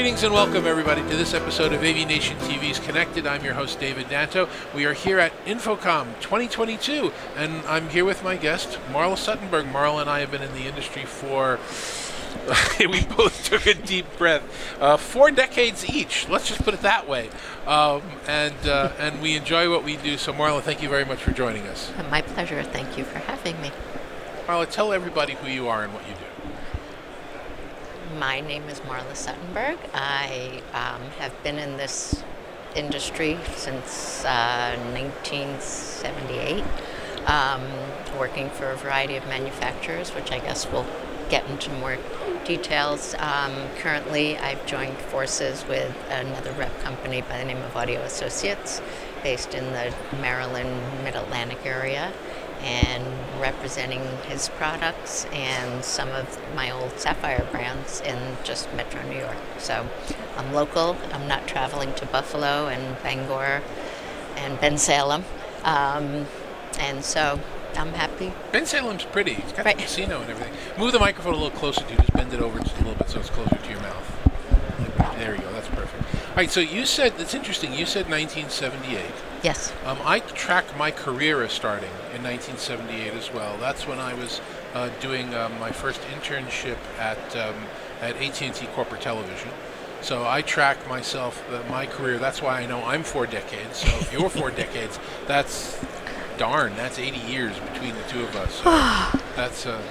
Greetings 0.00 0.22
and 0.22 0.32
welcome, 0.32 0.66
everybody, 0.66 1.02
to 1.02 1.08
this 1.14 1.34
episode 1.34 1.74
of 1.74 1.80
AV 1.80 2.08
Nation 2.08 2.38
TV's 2.38 2.78
Connected. 2.78 3.26
I'm 3.26 3.44
your 3.44 3.52
host, 3.52 3.78
David 3.78 4.06
Danto. 4.06 4.48
We 4.74 4.86
are 4.86 4.94
here 4.94 5.18
at 5.18 5.30
InfoComm 5.44 6.18
2022, 6.22 7.12
and 7.36 7.56
I'm 7.66 7.86
here 7.90 8.06
with 8.06 8.24
my 8.24 8.36
guest, 8.36 8.78
Marla 8.92 9.18
Suttenberg. 9.18 9.66
Marla 9.66 10.00
and 10.00 10.08
I 10.08 10.20
have 10.20 10.30
been 10.30 10.40
in 10.40 10.54
the 10.54 10.66
industry 10.66 11.04
for. 11.04 11.58
we 12.80 13.04
both 13.14 13.44
took 13.44 13.66
a 13.66 13.74
deep 13.74 14.06
breath. 14.16 14.42
Uh, 14.80 14.96
four 14.96 15.30
decades 15.30 15.86
each. 15.90 16.26
Let's 16.30 16.48
just 16.48 16.62
put 16.62 16.72
it 16.72 16.80
that 16.80 17.06
way. 17.06 17.28
Um, 17.66 18.00
and 18.26 18.56
uh, 18.66 18.92
and 18.98 19.20
we 19.20 19.36
enjoy 19.36 19.68
what 19.68 19.84
we 19.84 19.98
do. 19.98 20.16
So, 20.16 20.32
Marla, 20.32 20.62
thank 20.62 20.82
you 20.82 20.88
very 20.88 21.04
much 21.04 21.18
for 21.18 21.32
joining 21.32 21.66
us. 21.66 21.92
My 22.10 22.22
pleasure. 22.22 22.62
Thank 22.62 22.96
you 22.96 23.04
for 23.04 23.18
having 23.18 23.60
me. 23.60 23.70
Marla, 24.46 24.66
tell 24.70 24.94
everybody 24.94 25.34
who 25.34 25.50
you 25.50 25.68
are 25.68 25.84
and 25.84 25.92
what 25.92 26.08
you 26.08 26.14
do. 26.14 26.49
My 28.18 28.40
name 28.40 28.68
is 28.68 28.80
Marla 28.80 29.14
Suttenberg. 29.14 29.78
I 29.94 30.62
um, 30.72 31.02
have 31.20 31.32
been 31.44 31.58
in 31.58 31.76
this 31.76 32.24
industry 32.74 33.38
since 33.54 34.24
uh, 34.24 34.76
1978, 34.92 36.64
um, 37.26 37.62
working 38.18 38.50
for 38.50 38.70
a 38.70 38.76
variety 38.76 39.14
of 39.14 39.24
manufacturers, 39.26 40.10
which 40.10 40.32
I 40.32 40.40
guess 40.40 40.66
we'll 40.72 40.86
get 41.28 41.48
into 41.48 41.70
more 41.74 41.98
details. 42.44 43.14
Um, 43.18 43.52
currently, 43.78 44.36
I've 44.38 44.66
joined 44.66 44.98
forces 44.98 45.64
with 45.68 45.94
another 46.08 46.50
rep 46.52 46.76
company 46.80 47.20
by 47.22 47.38
the 47.38 47.44
name 47.44 47.62
of 47.62 47.76
Audio 47.76 48.00
Associates, 48.00 48.82
based 49.22 49.54
in 49.54 49.64
the 49.72 49.94
Maryland 50.20 51.04
Mid 51.04 51.14
Atlantic 51.14 51.64
area. 51.64 52.12
And 52.62 53.04
representing 53.40 54.02
his 54.28 54.50
products 54.50 55.24
and 55.32 55.82
some 55.82 56.10
of 56.10 56.38
my 56.54 56.70
old 56.70 56.98
Sapphire 56.98 57.46
brands 57.50 58.02
in 58.02 58.36
just 58.44 58.72
Metro 58.74 59.02
New 59.08 59.16
York. 59.18 59.36
So 59.58 59.86
I'm 60.36 60.52
local. 60.52 60.96
I'm 61.12 61.26
not 61.26 61.46
traveling 61.48 61.94
to 61.94 62.06
Buffalo 62.06 62.68
and 62.68 63.02
Bangor 63.02 63.62
and 64.36 64.58
Bensalem. 64.58 65.24
Um, 65.64 66.26
and 66.78 67.02
so 67.02 67.40
I'm 67.76 67.92
happy. 67.94 68.32
Bensalem's 68.52 69.04
pretty. 69.04 69.32
It's 69.32 69.52
got 69.52 69.64
Right. 69.64 69.76
the 69.76 69.82
casino 69.84 70.20
and 70.20 70.30
everything. 70.30 70.52
Move 70.78 70.92
the 70.92 70.98
microphone 70.98 71.32
a 71.34 71.36
little 71.38 71.58
closer 71.58 71.80
to 71.82 71.90
you. 71.90 71.96
Just 71.96 72.12
bend 72.12 72.34
it 72.34 72.40
over 72.40 72.58
just 72.58 72.74
a 72.76 72.78
little 72.80 72.94
bit 72.94 73.08
so 73.08 73.20
it's 73.20 73.30
closer 73.30 73.56
to 73.56 73.70
your 73.70 73.80
mouth. 73.80 75.16
There 75.18 75.34
you 75.34 75.40
go. 75.42 75.52
That's 75.52 75.68
perfect. 75.68 76.02
All 76.30 76.36
right. 76.36 76.50
So 76.50 76.60
you 76.60 76.86
said 76.86 77.14
it's 77.18 77.34
interesting. 77.34 77.72
You 77.74 77.84
said 77.86 78.08
1978. 78.08 79.04
Yes. 79.42 79.72
Um, 79.86 79.98
I 80.04 80.20
track 80.20 80.64
my 80.76 80.90
career 80.90 81.42
as 81.42 81.52
starting 81.52 81.90
in 82.14 82.22
1978 82.22 83.14
as 83.14 83.32
well. 83.32 83.56
That's 83.58 83.86
when 83.86 83.98
I 83.98 84.14
was 84.14 84.40
uh, 84.74 84.90
doing 85.00 85.34
um, 85.34 85.58
my 85.58 85.72
first 85.72 86.00
internship 86.02 86.76
at 86.98 87.36
um, 87.36 87.54
at 88.00 88.16
AT&T 88.16 88.66
Corporate 88.74 89.00
Television. 89.00 89.50
So 90.02 90.26
I 90.26 90.40
track 90.42 90.88
myself, 90.88 91.44
uh, 91.52 91.62
my 91.70 91.86
career. 91.86 92.18
That's 92.18 92.40
why 92.40 92.60
I 92.60 92.66
know 92.66 92.82
I'm 92.84 93.02
four 93.02 93.26
decades. 93.26 93.78
So 93.78 93.88
if 93.98 94.12
you're 94.12 94.30
four 94.30 94.50
decades, 94.64 94.98
that's 95.26 95.78
darn. 96.38 96.74
That's 96.76 96.98
80 96.98 97.18
years 97.30 97.58
between 97.72 97.94
the 97.94 98.02
two 98.04 98.22
of 98.22 98.34
us. 98.36 98.54
So 98.54 98.64
that's 99.36 99.66
uh, 99.66 99.82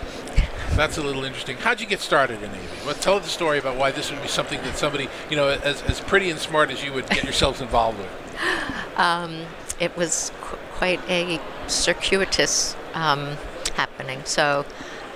that's 0.71 0.97
a 0.97 1.01
little 1.03 1.23
interesting. 1.23 1.57
How'd 1.57 1.81
you 1.81 1.87
get 1.87 1.99
started 1.99 2.41
in 2.41 2.49
AV? 2.49 2.85
Well, 2.85 2.95
tell 2.95 3.19
the 3.19 3.27
story 3.27 3.59
about 3.59 3.77
why 3.77 3.91
this 3.91 4.11
would 4.11 4.21
be 4.21 4.27
something 4.27 4.61
that 4.61 4.77
somebody, 4.77 5.09
you 5.29 5.35
know, 5.35 5.49
as, 5.49 5.81
as 5.83 5.99
pretty 5.99 6.29
and 6.29 6.39
smart 6.39 6.71
as 6.71 6.83
you 6.83 6.93
would 6.93 7.09
get 7.09 7.23
yourselves 7.23 7.61
involved 7.61 7.99
with. 7.99 8.28
Um, 8.97 9.45
it 9.79 9.95
was 9.95 10.31
qu- 10.41 10.57
quite 10.73 10.99
a 11.09 11.39
circuitous 11.67 12.75
um, 12.93 13.37
happening. 13.75 14.21
So 14.25 14.65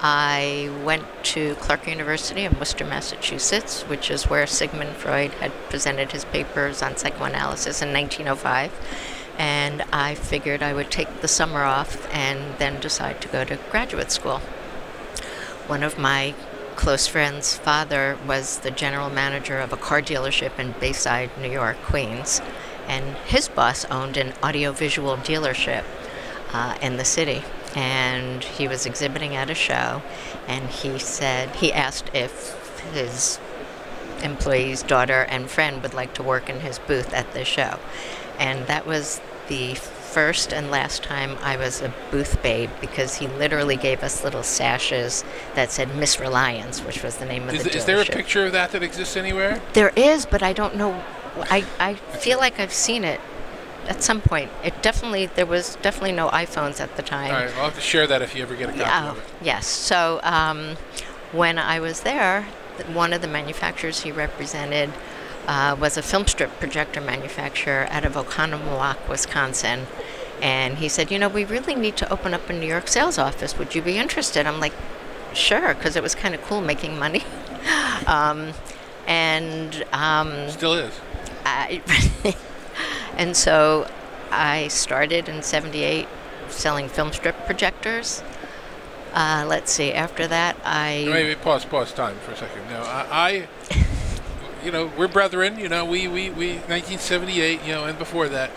I 0.02 0.70
went 0.84 1.06
to 1.24 1.56
Clark 1.56 1.88
University 1.88 2.44
in 2.44 2.58
Worcester, 2.58 2.86
Massachusetts, 2.86 3.84
which 3.84 4.12
is 4.12 4.30
where 4.30 4.46
Sigmund 4.46 4.96
Freud 4.98 5.32
had 5.36 5.52
presented 5.70 6.12
his 6.12 6.26
papers 6.26 6.82
on 6.82 6.98
psychoanalysis 6.98 7.82
in 7.82 7.94
1905. 7.94 8.72
And 9.38 9.82
I 9.92 10.16
figured 10.16 10.62
I 10.62 10.74
would 10.74 10.92
take 10.92 11.22
the 11.22 11.28
summer 11.28 11.64
off 11.64 12.08
and 12.14 12.58
then 12.60 12.80
decide 12.80 13.22
to 13.22 13.28
go 13.30 13.44
to 13.46 13.58
graduate 13.72 14.12
school. 14.12 14.40
One 15.68 15.84
of 15.84 15.98
my 15.98 16.36
close 16.76 17.08
friends' 17.08 17.56
father 17.56 18.18
was 18.28 18.60
the 18.60 18.72
general 18.72 19.10
manager 19.10 19.60
of 19.60 19.72
a 19.72 19.78
car 19.78 20.02
dealership 20.02 20.60
in 20.60 20.74
Bayside, 20.80 21.32
New 21.40 21.50
York, 21.50 21.78
Queens, 21.84 22.42
and 22.88 23.16
his 23.26 23.48
boss 23.48 23.86
owned 23.86 24.18
an 24.18 24.34
audiovisual 24.44 25.18
dealership 25.18 25.84
uh, 26.52 26.78
in 26.82 26.98
the 26.98 27.06
city. 27.06 27.44
And 27.76 28.44
he 28.44 28.68
was 28.68 28.86
exhibiting 28.86 29.36
at 29.36 29.50
a 29.50 29.56
show, 29.56 30.04
and 30.48 30.70
he 30.70 31.00
said 31.00 31.50
he 31.56 31.74
asked 31.74 32.12
if 32.14 32.82
his 32.94 33.40
employee's 34.22 34.84
daughter 34.84 35.26
and 35.30 35.50
friend 35.50 35.82
would 35.82 35.94
like 35.94 36.14
to 36.14 36.24
work 36.24 36.50
in 36.50 36.60
his 36.60 36.80
booth 36.80 37.14
at 37.14 37.34
the 37.34 37.44
show. 37.44 37.80
And 38.40 38.68
that 38.68 38.86
was 38.86 39.22
the 39.48 39.76
first 39.76 40.54
and 40.54 40.70
last 40.70 41.02
time 41.02 41.36
I 41.42 41.58
was 41.58 41.82
a 41.82 41.92
booth 42.12 42.42
babe 42.44 42.70
because 42.80 43.16
he 43.16 43.28
literally 43.28 43.76
gave 43.76 44.04
us 44.04 44.24
little 44.24 44.44
sashes 44.44 45.24
that 45.56 45.72
said 45.72 45.96
Miss 45.96 46.20
Reliance, 46.20 46.82
which 46.82 47.02
was 47.02 47.18
the 47.18 47.26
name 47.26 47.50
of 47.50 47.56
Is, 47.56 47.64
the 47.64 47.76
is 47.76 47.86
there 47.86 48.00
a 48.00 48.06
picture 48.06 48.46
of 48.46 48.52
that 48.52 48.72
that 48.72 48.84
exists 48.84 49.18
anywhere? 49.18 49.60
There 49.74 49.92
is, 49.96 50.28
but 50.28 50.44
I 50.44 50.54
don't 50.54 50.76
know. 50.76 51.04
I, 51.50 51.66
I 51.80 51.96
feel 51.96 52.38
like 52.40 52.60
I've 52.60 52.74
seen 52.74 53.04
it 53.04 53.20
at 53.88 54.02
some 54.04 54.22
point. 54.22 54.50
It 54.64 54.82
definitely 54.82 55.26
there 55.28 55.46
was 55.46 55.76
definitely 55.82 56.14
no 56.14 56.30
iPhones 56.30 56.80
at 56.80 56.96
the 56.96 57.02
time. 57.04 57.34
All 57.34 57.42
right, 57.46 57.56
I'll 57.58 57.66
have 57.66 57.76
to 57.76 57.82
share 57.82 58.08
that 58.08 58.22
if 58.22 58.36
you 58.36 58.42
ever 58.44 58.56
get 58.56 58.70
a 58.70 58.74
copy 58.74 58.90
Oh, 58.92 59.12
of 59.12 59.18
it. 59.18 59.24
yes. 59.42 59.68
So 59.68 60.20
um, 60.24 60.78
when 61.32 61.58
I 61.58 61.80
was 61.80 62.02
there, 62.02 62.44
one 62.94 63.14
of 63.14 63.22
the 63.22 63.28
manufacturers 63.28 64.02
he 64.02 64.12
represented 64.12 64.92
uh, 65.48 65.76
was 65.80 65.98
a 65.98 66.02
film 66.02 66.26
strip 66.28 66.58
projector 66.60 67.02
manufacturer 67.02 67.88
out 67.90 68.06
of 68.06 68.14
Oconomowoc, 68.14 69.10
Wisconsin. 69.10 69.88
And 70.42 70.78
he 70.78 70.88
said, 70.90 71.12
You 71.12 71.20
know, 71.20 71.30
we 71.30 71.44
really 71.46 71.76
need 71.76 71.98
to 71.98 72.12
open 72.12 72.34
up 72.34 72.50
a 72.50 72.54
New 72.54 72.68
York 72.68 72.88
sales 72.88 73.18
office. 73.18 73.58
Would 73.58 73.76
you 73.76 73.82
be 73.82 73.98
interested? 73.98 74.46
I'm 74.48 74.60
like, 74.60 74.74
Sure, 75.34 75.74
because 75.74 75.96
it 75.96 76.04
was 76.04 76.16
kind 76.16 76.34
of 76.36 76.42
cool 76.44 76.62
making 76.62 76.98
money. 76.98 77.24
um, 78.08 78.54
and 79.08 79.84
um, 79.92 80.50
Still 80.50 80.74
is. 80.74 80.94
I, 81.46 81.82
and 83.18 83.36
so 83.36 83.88
I 84.32 84.68
started 84.70 85.30
in 85.30 85.44
78 85.44 86.08
selling 86.50 86.90
film 86.90 87.12
strip 87.14 87.36
projectors. 87.46 88.24
Uh, 89.14 89.46
let's 89.48 89.72
see, 89.72 89.94
after 89.94 90.28
that, 90.28 90.58
I. 90.64 91.06
Wait, 91.08 91.42
pause, 91.42 91.66
pause, 91.66 91.94
time 91.94 92.18
for 92.18 92.32
a 92.32 92.36
second. 92.36 92.68
No, 92.68 92.82
I, 92.82 93.08
I 93.12 93.48
you 94.66 94.72
know, 94.72 94.92
we're 94.98 95.08
brethren. 95.08 95.60
You 95.60 95.70
know, 95.70 95.86
we, 95.86 96.08
we, 96.08 96.30
we, 96.30 96.54
1978. 96.54 97.62
You 97.64 97.74
know, 97.74 97.86
and 97.86 97.98
before 97.98 98.28
that, 98.30 98.50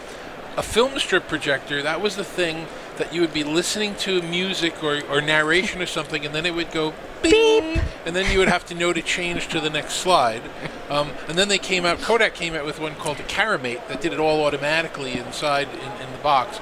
a 0.57 0.63
film 0.63 0.99
strip 0.99 1.29
projector. 1.29 1.83
That 1.83 2.01
was 2.01 2.17
the 2.17 2.25
thing 2.25 2.67
that 2.97 3.13
you 3.13 3.21
would 3.21 3.35
be 3.35 3.45
listening 3.45 3.95
to 3.97 4.23
music 4.23 4.83
or, 4.83 5.03
or 5.11 5.21
narration 5.21 5.83
or 5.83 5.87
something, 5.87 6.25
and 6.25 6.35
then 6.35 6.47
it 6.47 6.55
would 6.55 6.71
go 6.71 6.95
beep, 7.23 7.81
and 8.05 8.15
then 8.15 8.31
you 8.33 8.39
would 8.39 8.49
have 8.49 8.65
to 8.67 8.75
know 8.75 8.93
to 8.93 9.03
change 9.03 9.49
to 9.49 9.61
the 9.61 9.71
next 9.71 9.95
slide. 9.95 10.43
Um, 10.89 11.11
and 11.29 11.37
then 11.37 11.49
they 11.49 11.59
came 11.59 11.85
out. 11.85 12.01
Kodak 12.01 12.35
came 12.35 12.55
out 12.55 12.65
with 12.65 12.79
one 12.79 12.95
called 12.95 13.17
the 13.19 13.25
Caramate 13.25 13.87
that 13.89 14.01
did 14.01 14.13
it 14.13 14.21
all 14.21 14.45
automatically 14.45 15.19
inside 15.19 15.69
in, 15.69 16.07
in 16.07 16.13
the 16.13 16.19
box. 16.23 16.61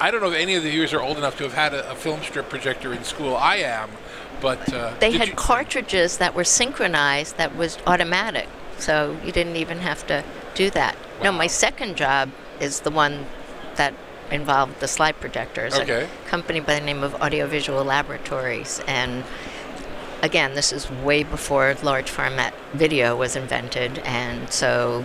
I 0.00 0.10
don't 0.10 0.20
know 0.20 0.30
if 0.30 0.36
any 0.36 0.56
of 0.56 0.62
the 0.62 0.70
viewers 0.70 0.92
are 0.92 1.00
old 1.00 1.16
enough 1.16 1.36
to 1.38 1.44
have 1.44 1.54
had 1.54 1.72
a, 1.72 1.90
a 1.90 1.94
film 1.94 2.20
strip 2.22 2.48
projector 2.48 2.92
in 2.92 3.04
school. 3.04 3.36
I 3.36 3.56
am, 3.56 3.90
but 4.40 4.72
uh, 4.72 4.94
they 5.00 5.12
had 5.12 5.28
you- 5.28 5.34
cartridges 5.34 6.18
that 6.18 6.34
were 6.34 6.44
synchronized 6.44 7.36
that 7.36 7.56
was 7.56 7.78
automatic, 7.86 8.48
so 8.78 9.16
you 9.24 9.32
didn't 9.32 9.56
even 9.56 9.78
have 9.78 10.06
to 10.08 10.24
do 10.54 10.70
that. 10.70 10.96
No, 11.22 11.32
my 11.32 11.46
second 11.46 11.96
job 11.96 12.30
is 12.60 12.80
the 12.80 12.90
one 12.90 13.26
that 13.76 13.94
involved 14.30 14.80
the 14.80 14.88
slide 14.88 15.18
projectors. 15.20 15.74
Okay. 15.74 16.04
A 16.04 16.28
company 16.28 16.60
by 16.60 16.78
the 16.78 16.84
name 16.84 17.02
of 17.02 17.14
Audiovisual 17.16 17.84
Laboratories. 17.84 18.80
And 18.86 19.24
again, 20.24 20.54
this 20.54 20.72
is 20.72 20.90
way 20.90 21.22
before 21.22 21.76
large 21.82 22.08
format 22.08 22.54
video 22.72 23.14
was 23.14 23.36
invented. 23.36 23.98
And 23.98 24.50
so 24.50 25.04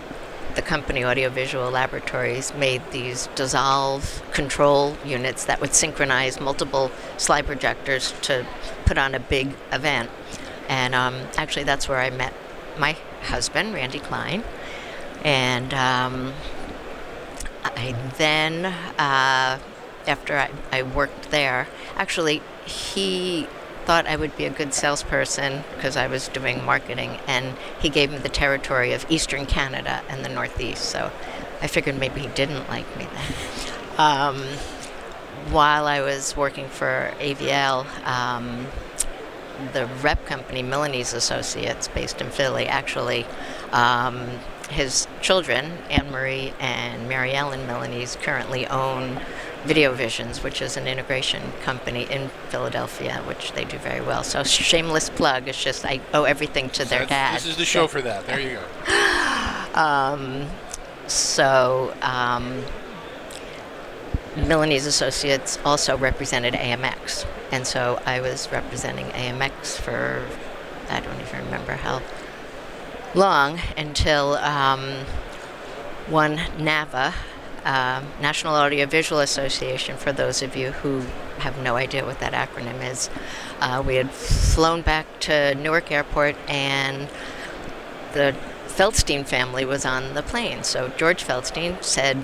the 0.56 0.62
company 0.62 1.04
Audiovisual 1.04 1.70
Laboratories 1.70 2.54
made 2.54 2.82
these 2.92 3.28
dissolve 3.36 4.24
control 4.32 4.96
units 5.06 5.44
that 5.46 5.60
would 5.60 5.74
synchronize 5.74 6.40
multiple 6.40 6.90
slide 7.18 7.46
projectors 7.46 8.14
to 8.22 8.46
put 8.86 8.98
on 8.98 9.14
a 9.14 9.20
big 9.20 9.54
event. 9.74 10.10
And 10.70 10.96
um, 10.96 11.28
actually, 11.36 11.66
that's 11.66 11.90
where 11.90 12.00
I 12.00 12.10
met 12.10 12.34
my 12.78 12.96
husband, 13.24 13.74
Randy 13.74 14.00
Klein. 14.00 14.46
And 15.26 15.74
um, 15.74 16.34
I 17.66 17.94
then 18.18 18.68
uh, 18.98 19.60
after 20.08 20.38
I, 20.38 20.50
I 20.72 20.84
worked 20.84 21.30
there. 21.30 21.68
Actually, 21.98 22.42
he 22.66 23.48
thought 23.90 24.06
I 24.06 24.18
would 24.18 24.38
be 24.38 24.46
a 24.46 24.52
good 24.52 24.72
salesperson 24.72 25.64
because 25.74 25.98
I 25.98 26.06
was 26.06 26.28
doing 26.28 26.64
marketing, 26.64 27.18
and 27.26 27.58
he 27.80 27.90
gave 27.90 28.12
me 28.12 28.20
the 28.20 28.30
territory 28.30 28.94
of 28.94 29.04
Eastern 29.10 29.48
Canada 29.48 30.04
and 30.08 30.24
the 30.24 30.30
Northeast. 30.30 30.84
So 30.84 31.12
I 31.60 31.66
figured 31.66 31.98
maybe 31.98 32.22
he 32.22 32.28
didn't 32.28 32.70
like 32.70 32.86
me 32.98 33.08
then. 33.12 33.34
Um, 33.98 34.44
while 35.52 35.86
I 35.86 36.00
was 36.02 36.38
working 36.38 36.70
for 36.70 37.12
AVL, 37.20 37.86
um, 38.06 38.68
the 39.74 39.88
rep 40.04 40.26
company, 40.26 40.62
Milanese 40.64 41.12
Associates, 41.12 41.90
based 41.90 42.22
in 42.22 42.30
Philly, 42.30 42.66
actually, 42.68 43.26
um, 43.74 44.30
his 44.70 45.08
children, 45.22 45.80
Anne 45.90 46.12
Marie 46.12 46.54
and 46.62 47.10
Mary 47.10 47.34
Ellen 47.34 47.66
Milanese, 47.68 48.16
currently 48.18 48.68
own 48.68 49.20
Video 49.66 49.94
Visions, 49.94 50.44
which 50.44 50.62
is 50.62 50.78
an 50.78 50.88
integration 50.88 51.52
company 51.64 52.04
in 52.10 52.30
Philadelphia, 52.50 53.22
which 53.26 53.52
they 53.54 53.66
do 53.66 53.78
very 53.78 54.02
well. 54.02 54.24
So, 54.24 54.44
shameless 54.44 55.10
plug. 55.10 55.48
It's 55.48 55.62
just 55.62 55.86
I 55.86 56.00
owe 56.14 56.24
everything 56.24 56.70
to 56.72 56.86
their 56.86 57.06
dad. 57.06 57.36
This 57.36 57.46
is 57.46 57.58
the 57.58 57.66
show 57.66 57.88
for 57.88 58.02
that. 58.02 58.26
There 58.26 58.40
you 58.40 58.58
go. 58.58 58.64
Um, 59.76 60.48
so, 61.08 61.94
um, 62.02 62.64
Milanese 64.36 64.86
Associates 64.86 65.60
also 65.66 65.98
represented 65.98 66.54
AMX. 66.54 67.26
And 67.52 67.66
so 67.66 68.02
I 68.06 68.22
was 68.22 68.52
representing 68.52 69.08
AMX 69.08 69.78
for, 69.78 70.26
I 70.90 71.00
don't 71.00 71.20
even 71.20 71.46
remember 71.46 71.74
how 71.74 72.02
long, 73.16 73.60
until 73.78 74.36
um, 74.36 75.06
one 76.08 76.40
NAVA, 76.58 77.14
um, 77.66 78.08
National 78.22 78.56
Audiovisual 78.56 79.22
Association, 79.22 79.98
for 79.98 80.12
those 80.12 80.42
of 80.42 80.56
you 80.56 80.72
who 80.72 81.06
have 81.40 81.58
no 81.60 81.76
idea 81.76 82.06
what 82.06 82.20
that 82.20 82.34
acronym 82.34 82.88
is. 82.90 83.10
Uh, 83.60 83.84
we 83.86 83.96
had 83.96 84.12
flown 84.12 84.82
back 84.82 85.06
to 85.22 85.56
Newark 85.56 85.92
Airport 85.92 86.36
and 86.48 87.10
the 88.14 88.36
Feldstein 88.68 89.26
family 89.26 89.66
was 89.66 89.86
on 89.86 90.14
the 90.14 90.24
plane. 90.24 90.64
So 90.64 90.90
George 90.98 91.24
Feldstein 91.24 91.84
said, 91.84 92.24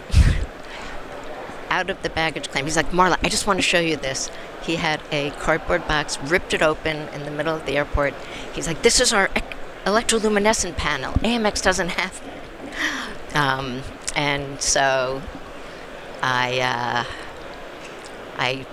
out 1.69 1.89
of 1.89 2.01
the 2.03 2.09
baggage 2.09 2.49
claim, 2.49 2.65
he's 2.65 2.77
like, 2.77 2.91
Marla, 2.91 3.17
I 3.23 3.29
just 3.29 3.47
want 3.47 3.57
to 3.59 3.63
show 3.63 3.79
you 3.79 3.97
this. 3.97 4.29
He 4.63 4.77
had 4.77 5.01
a 5.11 5.31
cardboard 5.31 5.87
box, 5.87 6.17
ripped 6.23 6.53
it 6.53 6.61
open 6.61 7.09
in 7.09 7.23
the 7.23 7.31
middle 7.31 7.55
of 7.55 7.65
the 7.65 7.77
airport. 7.77 8.13
He's 8.53 8.67
like, 8.67 8.81
this 8.81 8.99
is 8.99 9.13
our 9.13 9.29
electroluminescent 9.85 10.77
panel. 10.77 11.13
AMX 11.13 11.61
doesn't 11.61 11.89
have. 11.89 12.21
Um, 13.35 13.81
and 14.15 14.61
so 14.61 15.21
I, 16.21 16.59
uh, 16.59 17.03
I 18.37 18.65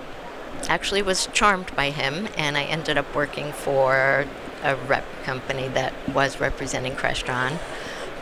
actually 0.69 1.01
was 1.01 1.27
charmed 1.33 1.75
by 1.75 1.89
him, 1.89 2.27
and 2.37 2.57
I 2.57 2.63
ended 2.63 2.97
up 2.97 3.13
working 3.15 3.51
for 3.51 4.25
a 4.63 4.75
rep 4.75 5.05
company 5.23 5.67
that 5.69 5.93
was 6.13 6.39
representing 6.39 6.93
Crestron 6.93 7.57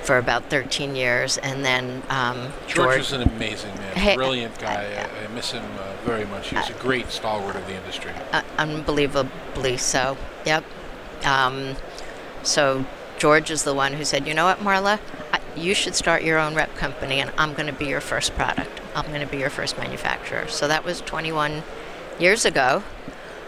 for 0.01 0.17
about 0.17 0.49
13 0.49 0.95
years, 0.95 1.37
and 1.37 1.63
then 1.63 2.01
um, 2.09 2.51
George 2.67 2.75
George. 2.75 2.97
was 2.97 3.11
an 3.13 3.21
amazing 3.21 3.73
man, 3.75 3.95
Hey, 3.95 4.15
brilliant 4.15 4.57
guy. 4.57 5.07
I, 5.07 5.25
I 5.25 5.27
miss 5.35 5.51
him 5.51 5.63
uh, 5.79 5.93
very 6.03 6.25
much. 6.25 6.49
He 6.49 6.55
was 6.55 6.69
a 6.69 6.73
great 6.73 7.09
stalwart 7.11 7.55
of 7.55 7.67
the 7.67 7.75
industry. 7.75 8.11
uh, 8.31 8.41
unbelievably 8.57 9.77
so. 9.77 10.17
Yep. 10.45 10.63
Um, 11.23 11.75
so 12.41 12.83
George 13.19 13.51
is 13.51 13.63
the 13.63 13.75
one 13.75 13.93
who 13.93 14.03
said, 14.03 14.27
"You 14.27 14.33
know 14.33 14.45
what, 14.45 14.57
Marla, 14.57 14.97
I, 14.97 15.20
you 15.55 15.73
should 15.73 15.95
start 15.95 16.23
your 16.23 16.39
own 16.39 16.55
rep 16.55 16.75
company, 16.75 17.19
and 17.19 17.31
I'm 17.37 17.53
going 17.53 17.67
to 17.67 17.73
be 17.73 17.85
your 17.85 18.01
first 18.01 18.35
product. 18.35 18.81
I'm 18.95 19.07
going 19.07 19.21
to 19.21 19.27
be 19.27 19.37
your 19.37 19.49
first 19.49 19.77
manufacturer." 19.77 20.47
So 20.47 20.67
that 20.67 20.83
was 20.83 21.01
21 21.01 21.63
years 22.19 22.45
ago, 22.45 22.83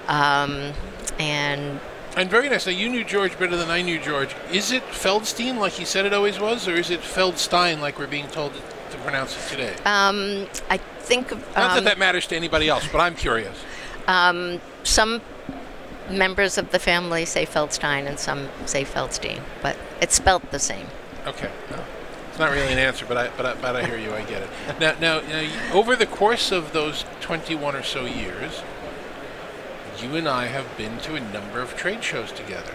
um, 0.08 0.74
and 1.20 1.80
And 2.16 2.30
very 2.30 2.50
nice. 2.50 2.66
Now, 2.66 2.74
you 2.74 2.90
knew 2.90 3.04
George 3.04 3.38
better 3.40 3.56
than 3.56 3.70
I 3.70 3.82
knew 3.82 4.00
George. 4.00 4.36
Is 4.52 4.72
it 4.72 4.84
Feldstein, 4.90 5.58
like 5.58 5.74
he 5.74 5.86
said 5.86 6.06
it 6.06 6.14
always 6.14 6.40
was, 6.40 6.68
or 6.68 6.76
is 6.76 6.90
it 6.92 7.02
Feldstein, 7.02 7.80
like 7.80 7.98
we're 8.00 8.08
being 8.08 8.28
told 8.28 8.54
to 8.54 8.98
pronounce 9.00 9.36
it 9.36 9.50
today? 9.50 9.74
um, 9.86 10.48
I 10.70 10.78
think 11.00 11.32
of, 11.32 11.40
Not 11.56 11.70
that 11.74 11.78
um, 11.80 11.84
that 11.86 11.98
matters 11.98 12.28
to 12.28 12.36
anybody 12.36 12.70
else, 12.70 12.88
but 12.92 13.00
I'm 13.02 13.16
curious. 13.16 13.58
um, 14.08 14.62
some 14.84 15.22
members 16.10 16.58
of 16.58 16.72
the 16.72 16.80
family 16.80 17.26
say 17.26 17.46
Feldstein, 17.46 18.08
and 18.08 18.20
some 18.20 18.50
say 18.66 18.84
Feldstein, 18.86 19.42
but 19.62 19.76
it's 20.02 20.16
spelt 20.16 20.52
the 20.52 20.60
same. 20.60 20.88
Okay. 21.28 21.50
No. 21.72 21.84
It's 22.30 22.40
not 22.40 22.52
really 22.52 22.72
an 22.74 22.80
answer, 22.80 23.06
but 23.06 23.16
I, 23.16 23.30
but 23.38 23.46
I, 23.46 23.54
but 23.56 23.76
I 23.76 23.86
hear 23.86 23.98
you. 23.98 24.14
I 24.14 24.24
get 24.24 24.42
it. 24.42 24.50
Now, 24.80 24.96
now, 25.00 25.22
now, 25.22 25.48
over 25.72 25.96
the 25.96 26.08
course 26.08 26.52
of 26.52 26.74
those 26.74 27.06
21 27.22 27.76
or 27.76 27.84
so 27.84 28.06
years, 28.06 28.64
you 30.02 30.16
and 30.16 30.28
I 30.28 30.48
have 30.48 30.76
been 30.76 30.98
to 31.00 31.16
a 31.16 31.20
number 31.20 31.62
of 31.62 31.76
trade 31.76 32.04
shows 32.04 32.32
together. 32.32 32.74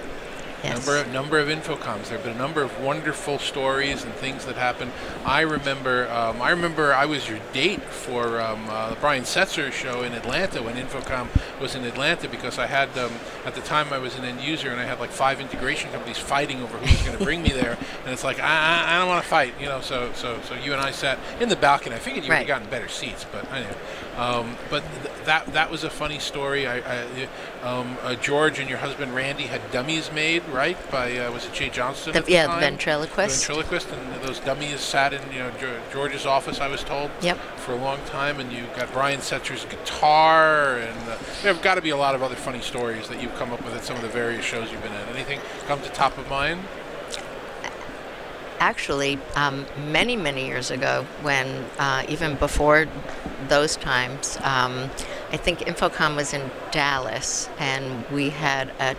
Yes. 0.64 0.84
Number 0.84 1.00
of 1.00 1.12
number 1.12 1.38
of 1.38 1.48
InfoComms. 1.48 2.08
There 2.08 2.18
have 2.18 2.24
been 2.24 2.34
a 2.34 2.38
number 2.38 2.62
of 2.62 2.80
wonderful 2.80 3.38
stories 3.38 4.02
and 4.02 4.12
things 4.14 4.44
that 4.46 4.56
happened. 4.56 4.90
I 5.24 5.42
remember. 5.42 6.10
Um, 6.10 6.42
I 6.42 6.50
remember 6.50 6.92
I 6.92 7.06
was 7.06 7.28
your 7.28 7.38
date 7.52 7.82
for 7.82 8.40
um, 8.40 8.66
uh, 8.68 8.90
the 8.90 8.96
Brian 8.96 9.22
Setzer 9.22 9.70
show 9.70 10.02
in 10.02 10.14
Atlanta 10.14 10.60
when 10.60 10.74
InfoComm 10.74 11.28
was 11.60 11.76
in 11.76 11.84
Atlanta 11.84 12.28
because 12.28 12.58
I 12.58 12.66
had 12.66 12.88
um, 12.98 13.12
at 13.44 13.54
the 13.54 13.60
time 13.60 13.92
I 13.92 13.98
was 13.98 14.16
an 14.16 14.24
end 14.24 14.40
user 14.40 14.70
and 14.70 14.80
I 14.80 14.84
had 14.84 14.98
like 14.98 15.10
five 15.10 15.40
integration 15.40 15.92
companies 15.92 16.18
fighting 16.18 16.60
over 16.60 16.76
who 16.76 16.90
was 16.90 17.02
going 17.02 17.16
to 17.16 17.24
bring 17.24 17.42
me 17.42 17.50
there. 17.50 17.76
And 18.04 18.14
it's 18.14 18.24
like 18.24 18.40
I, 18.40 18.44
I, 18.46 18.94
I 18.94 18.98
don't 18.98 19.08
want 19.08 19.22
to 19.22 19.28
fight, 19.28 19.52
you 19.60 19.66
know. 19.66 19.82
So 19.82 20.10
so 20.14 20.40
so 20.42 20.54
you 20.54 20.72
and 20.72 20.80
I 20.80 20.92
sat 20.92 21.18
in 21.40 21.50
the 21.50 21.56
balcony. 21.56 21.94
I 21.94 21.98
figured 21.98 22.24
you 22.24 22.30
would 22.30 22.38
have 22.38 22.46
gotten 22.46 22.68
better 22.70 22.88
seats, 22.88 23.26
but 23.30 23.50
anyway. 23.52 23.76
Um, 24.18 24.56
but 24.68 24.82
th- 25.02 25.14
that 25.26 25.46
that 25.52 25.70
was 25.70 25.84
a 25.84 25.90
funny 25.90 26.18
story. 26.18 26.66
I, 26.66 26.78
I 26.78 27.28
um, 27.62 27.96
uh, 28.02 28.16
George 28.16 28.58
and 28.58 28.68
your 28.68 28.78
husband 28.78 29.14
Randy 29.14 29.44
had 29.44 29.70
dummies 29.70 30.10
made, 30.10 30.44
right? 30.48 30.76
By 30.90 31.16
uh, 31.16 31.30
was 31.30 31.46
it 31.46 31.52
Jay 31.52 31.68
Johnson? 31.68 32.12
The- 32.12 32.24
yeah, 32.26 32.52
the 32.52 32.60
ventriloquist. 32.60 33.46
The 33.46 33.54
ventriloquist, 33.54 33.92
and 33.92 34.22
those 34.24 34.40
dummies 34.40 34.80
sat 34.80 35.12
in 35.12 35.22
you 35.32 35.38
know 35.38 35.52
George's 35.92 36.26
office. 36.26 36.60
I 36.60 36.66
was 36.66 36.82
told. 36.82 37.12
Yep. 37.22 37.38
For 37.58 37.72
a 37.72 37.76
long 37.76 38.00
time, 38.06 38.40
and 38.40 38.52
you 38.52 38.64
got 38.76 38.92
Brian 38.92 39.20
Setzer's 39.20 39.64
guitar, 39.66 40.78
and 40.78 40.98
uh, 41.08 41.16
there 41.42 41.52
have 41.52 41.62
got 41.62 41.76
to 41.76 41.82
be 41.82 41.90
a 41.90 41.96
lot 41.96 42.16
of 42.16 42.22
other 42.22 42.34
funny 42.34 42.60
stories 42.60 43.08
that 43.08 43.22
you've 43.22 43.34
come 43.36 43.52
up 43.52 43.64
with 43.64 43.74
at 43.74 43.84
some 43.84 43.94
of 43.94 44.02
the 44.02 44.08
various 44.08 44.44
shows 44.44 44.72
you've 44.72 44.82
been 44.82 44.92
at. 44.92 45.08
Anything 45.14 45.38
come 45.68 45.80
to 45.82 45.88
top 45.90 46.18
of 46.18 46.28
mind? 46.28 46.60
actually 48.60 49.18
um, 49.36 49.64
many 49.86 50.16
many 50.16 50.44
years 50.46 50.72
ago 50.72 51.06
when 51.22 51.46
uh, 51.78 52.04
even 52.08 52.34
before 52.36 52.86
those 53.48 53.76
times 53.76 54.36
um, 54.42 54.90
i 55.30 55.36
think 55.36 55.60
InfoComm 55.60 56.16
was 56.16 56.34
in 56.34 56.50
dallas 56.70 57.48
and 57.58 58.04
we 58.10 58.30
had 58.30 58.70
a, 58.80 58.96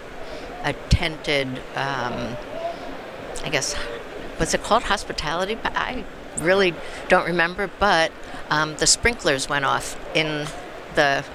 a 0.63 0.73
tented 0.89 1.47
um, 1.75 2.35
i 3.43 3.49
guess 3.51 3.75
was 4.39 4.53
it 4.53 4.63
called? 4.63 4.83
Hospitality? 4.83 5.57
I 5.65 6.05
really 6.39 6.73
don't 7.09 7.25
remember 7.25 7.69
but 7.79 8.11
um, 8.49 8.75
the 8.77 8.87
sprinklers 8.87 9.49
went 9.49 9.65
off 9.65 9.97
in 10.15 10.47
the 10.95 11.25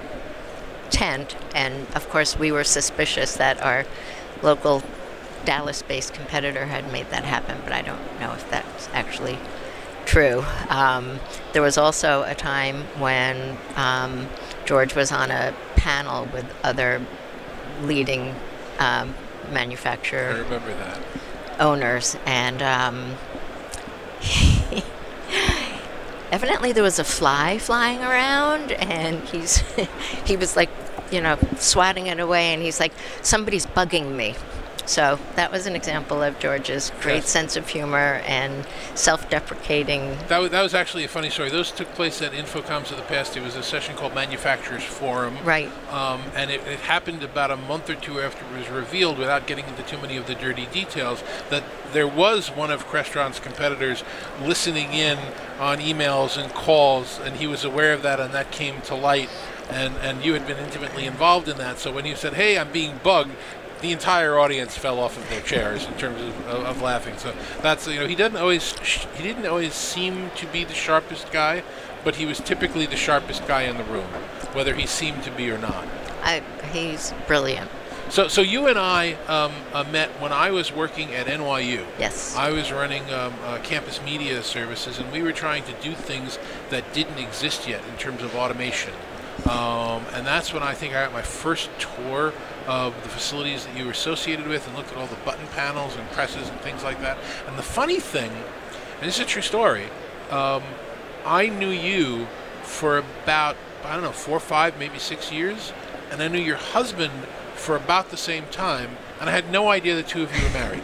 tent 0.89 1.35
and 1.53 1.87
of 1.95 2.09
course 2.09 2.37
we 2.37 2.51
were 2.51 2.63
suspicious 2.63 3.35
that 3.35 3.61
our 3.61 3.85
local 4.41 4.81
Dallas-based 5.45 6.13
competitor 6.13 6.65
had 6.65 6.91
made 6.91 7.09
that 7.11 7.23
happen, 7.23 7.59
but 7.63 7.71
I 7.71 7.83
don't 7.83 8.19
know 8.19 8.33
if 8.33 8.49
that's 8.49 8.89
actually 8.93 9.37
true. 10.05 10.43
Um, 10.69 11.19
there 11.53 11.61
was 11.61 11.77
also 11.77 12.23
a 12.23 12.35
time 12.35 12.83
when 12.99 13.57
um, 13.75 14.27
George 14.65 14.95
was 14.95 15.11
on 15.11 15.31
a 15.31 15.53
panel 15.75 16.27
with 16.33 16.45
other 16.63 17.01
leading 17.81 18.33
um, 18.79 19.13
I 19.47 19.51
manufacturer 19.51 20.43
remember 20.43 20.73
that. 20.75 20.99
owners, 21.59 22.17
and 22.25 22.61
um, 22.61 23.15
evidently 26.31 26.71
there 26.71 26.83
was 26.83 26.99
a 26.99 27.03
fly 27.03 27.57
flying 27.59 28.01
around, 28.01 28.71
and 28.71 29.21
he's 29.29 29.57
he 30.25 30.35
was 30.35 30.55
like, 30.55 30.69
you 31.11 31.21
know, 31.21 31.37
swatting 31.57 32.07
it 32.07 32.19
away, 32.19 32.53
and 32.53 32.61
he's 32.61 32.79
like, 32.79 32.93
somebody's 33.21 33.65
bugging 33.65 34.15
me. 34.15 34.35
So 34.85 35.19
that 35.35 35.51
was 35.51 35.65
an 35.65 35.75
example 35.75 36.21
of 36.21 36.37
George's 36.39 36.91
great 37.01 37.15
Yes. 37.15 37.29
sense 37.29 37.55
of 37.55 37.67
humor 37.67 38.21
and 38.25 38.65
self-deprecating. 38.93 40.17
That 40.27 40.37
was, 40.37 40.51
that 40.51 40.61
was 40.61 40.73
actually 40.73 41.03
a 41.03 41.07
funny 41.07 41.29
story. 41.29 41.49
Those 41.49 41.71
took 41.71 41.87
place 41.95 42.21
at 42.21 42.33
InfoComms 42.33 42.91
of 42.91 42.97
the 42.97 43.03
past. 43.03 43.35
It 43.35 43.43
was 43.43 43.55
a 43.55 43.63
session 43.63 43.95
called 43.95 44.13
Manufacturers 44.13 44.83
Forum. 44.83 45.37
Right. 45.43 45.71
Um, 45.89 46.21
and 46.35 46.51
it, 46.51 46.61
it 46.67 46.79
happened 46.79 47.23
about 47.23 47.51
a 47.51 47.57
month 47.57 47.89
or 47.89 47.95
two 47.95 48.21
after 48.21 48.45
it 48.45 48.57
was 48.59 48.69
revealed, 48.69 49.17
without 49.17 49.47
getting 49.47 49.65
into 49.65 49.83
too 49.83 49.97
many 49.97 50.17
of 50.17 50.27
the 50.27 50.35
dirty 50.35 50.67
details, 50.67 51.23
that 51.49 51.63
there 51.91 52.07
was 52.07 52.49
one 52.49 52.69
of 52.71 52.87
Crestron's 52.87 53.39
competitors 53.39 54.03
listening 54.41 54.93
in 54.93 55.17
on 55.59 55.79
emails 55.79 56.41
and 56.41 56.53
calls, 56.53 57.19
and 57.23 57.37
he 57.37 57.47
was 57.47 57.63
aware 57.63 57.93
of 57.93 58.01
that, 58.03 58.19
and 58.19 58.33
that 58.33 58.51
came 58.51 58.81
to 58.81 58.95
light. 58.95 59.29
And, 59.69 59.95
and 59.97 60.23
you 60.23 60.33
had 60.33 60.45
been 60.45 60.57
intimately 60.57 61.07
involved 61.07 61.47
in 61.47 61.57
that. 61.57 61.79
So 61.79 61.91
when 61.91 62.05
you 62.05 62.15
said, 62.15 62.35
hey, 62.35 62.59
I'm 62.59 62.71
being 62.71 62.99
bugged, 63.03 63.31
the 63.81 63.91
entire 63.91 64.37
audience 64.39 64.77
fell 64.77 64.99
off 64.99 65.17
of 65.17 65.29
their 65.29 65.41
chairs 65.41 65.85
in 65.85 65.93
terms 65.95 66.21
of, 66.21 66.47
of, 66.47 66.65
of 66.65 66.81
laughing. 66.81 67.17
So 67.17 67.33
that's 67.61 67.87
you 67.87 67.99
know 67.99 68.07
he 68.07 68.15
doesn't 68.15 68.37
always 68.37 68.73
sh- 68.83 69.05
he 69.15 69.23
didn't 69.23 69.45
always 69.45 69.73
seem 69.73 70.31
to 70.37 70.47
be 70.47 70.63
the 70.63 70.73
sharpest 70.73 71.31
guy, 71.31 71.63
but 72.03 72.15
he 72.15 72.25
was 72.25 72.39
typically 72.39 72.85
the 72.85 72.95
sharpest 72.95 73.47
guy 73.47 73.63
in 73.63 73.77
the 73.77 73.83
room, 73.85 74.07
whether 74.53 74.73
he 74.73 74.87
seemed 74.87 75.23
to 75.23 75.31
be 75.31 75.49
or 75.51 75.57
not. 75.57 75.85
I, 76.23 76.41
he's 76.71 77.13
brilliant. 77.27 77.69
So, 78.09 78.27
so 78.27 78.41
you 78.41 78.67
and 78.67 78.77
I 78.77 79.13
um, 79.27 79.51
uh, 79.73 79.83
met 79.91 80.09
when 80.21 80.31
I 80.31 80.51
was 80.51 80.71
working 80.71 81.13
at 81.15 81.25
NYU. 81.25 81.83
Yes. 81.97 82.35
I 82.35 82.51
was 82.51 82.71
running 82.71 83.03
um, 83.11 83.33
uh, 83.43 83.57
campus 83.63 83.99
media 84.03 84.43
services, 84.43 84.99
and 84.99 85.11
we 85.11 85.23
were 85.23 85.31
trying 85.31 85.63
to 85.63 85.73
do 85.81 85.93
things 85.93 86.37
that 86.69 86.93
didn't 86.93 87.17
exist 87.17 87.67
yet 87.67 87.81
in 87.89 87.97
terms 87.97 88.21
of 88.21 88.35
automation. 88.35 88.93
Um, 89.49 90.03
and 90.13 90.25
that's 90.25 90.53
when 90.53 90.63
I 90.63 90.73
think 90.73 90.93
I 90.95 91.03
got 91.03 91.13
my 91.13 91.21
first 91.21 91.69
tour 91.77 92.33
of 92.67 92.93
the 93.03 93.09
facilities 93.09 93.65
that 93.65 93.77
you 93.77 93.85
were 93.85 93.91
associated 93.91 94.47
with 94.47 94.65
and 94.67 94.75
looked 94.75 94.91
at 94.91 94.97
all 94.97 95.05
the 95.07 95.15
button 95.17 95.45
panels 95.47 95.95
and 95.95 96.09
presses 96.11 96.49
and 96.49 96.59
things 96.61 96.83
like 96.83 96.99
that. 97.01 97.17
And 97.47 97.57
the 97.57 97.63
funny 97.63 97.99
thing, 97.99 98.31
and 98.31 99.07
this 99.07 99.15
is 99.15 99.21
a 99.21 99.25
true 99.25 99.41
story, 99.43 99.85
um, 100.31 100.63
I 101.25 101.47
knew 101.49 101.69
you 101.69 102.27
for 102.63 102.97
about, 102.97 103.55
I 103.83 103.93
don't 103.93 104.03
know, 104.03 104.11
four, 104.11 104.39
five, 104.39 104.79
maybe 104.79 104.97
six 104.97 105.31
years. 105.31 105.73
And 106.11 106.21
I 106.23 106.27
knew 106.27 106.39
your 106.39 106.57
husband 106.57 107.11
for 107.55 107.75
about 107.75 108.09
the 108.09 108.17
same 108.17 108.45
time. 108.51 108.97
And 109.19 109.29
I 109.29 109.33
had 109.33 109.51
no 109.51 109.69
idea 109.69 109.95
the 109.95 110.03
two 110.03 110.23
of 110.23 110.35
you 110.35 110.43
were 110.43 110.49
married 110.53 110.83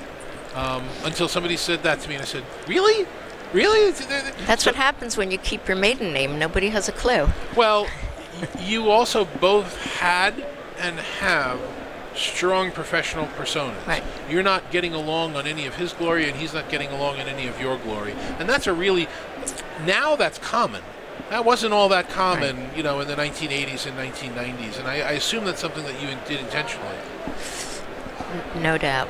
um, 0.56 0.84
until 1.04 1.28
somebody 1.28 1.58
said 1.58 1.84
that 1.84 2.00
to 2.02 2.10
me. 2.10 2.16
And 2.16 2.22
I 2.22 2.26
said, 2.26 2.44
Really? 2.68 3.08
Really? 3.54 3.92
That's 4.46 4.64
So- 4.64 4.70
what 4.72 4.76
happens 4.76 5.18
when 5.18 5.32
you 5.32 5.38
keep 5.38 5.68
your 5.68 5.78
maiden 5.78 6.14
name. 6.14 6.38
Nobody 6.40 6.70
has 6.70 6.88
a 6.90 6.92
clue. 6.92 7.28
well, 7.56 7.88
you 8.60 8.90
also 8.90 9.26
both 9.26 9.78
had 9.96 10.46
and 10.78 11.00
have 11.00 11.60
strong 12.16 12.72
professional 12.72 13.26
personas. 13.28 13.86
Right. 13.88 14.04
You're 14.30 14.44
not 14.44 14.72
getting 14.72 14.94
along 14.94 15.36
on 15.36 15.48
any 15.48 15.66
of 15.66 15.76
his 15.76 15.94
glory, 15.94 16.28
and 16.28 16.38
he's 16.38 16.54
not 16.54 16.70
getting 16.70 16.90
along 16.90 17.20
on 17.20 17.28
any 17.28 17.48
of 17.48 17.60
your 17.60 17.78
glory. 17.78 18.14
And 18.40 18.50
that's 18.50 18.68
a 18.68 18.74
really 18.74 19.08
now 19.86 20.16
that's 20.16 20.38
common. 20.38 20.84
That 21.30 21.46
wasn't 21.46 21.74
all 21.74 21.88
that 21.90 22.10
common, 22.10 22.72
you 22.76 22.84
know, 22.84 23.00
in 23.00 23.08
the 23.08 23.16
1980s 23.16 23.86
and 23.86 23.98
1990s. 23.98 24.80
And 24.80 24.88
I, 24.88 24.96
I 24.96 25.12
assume 25.12 25.46
that's 25.46 25.62
something 25.62 25.84
that 25.84 26.02
you 26.02 26.10
did 26.28 26.42
intentionally. 26.42 26.98
No 28.56 28.78
doubt. 28.78 29.08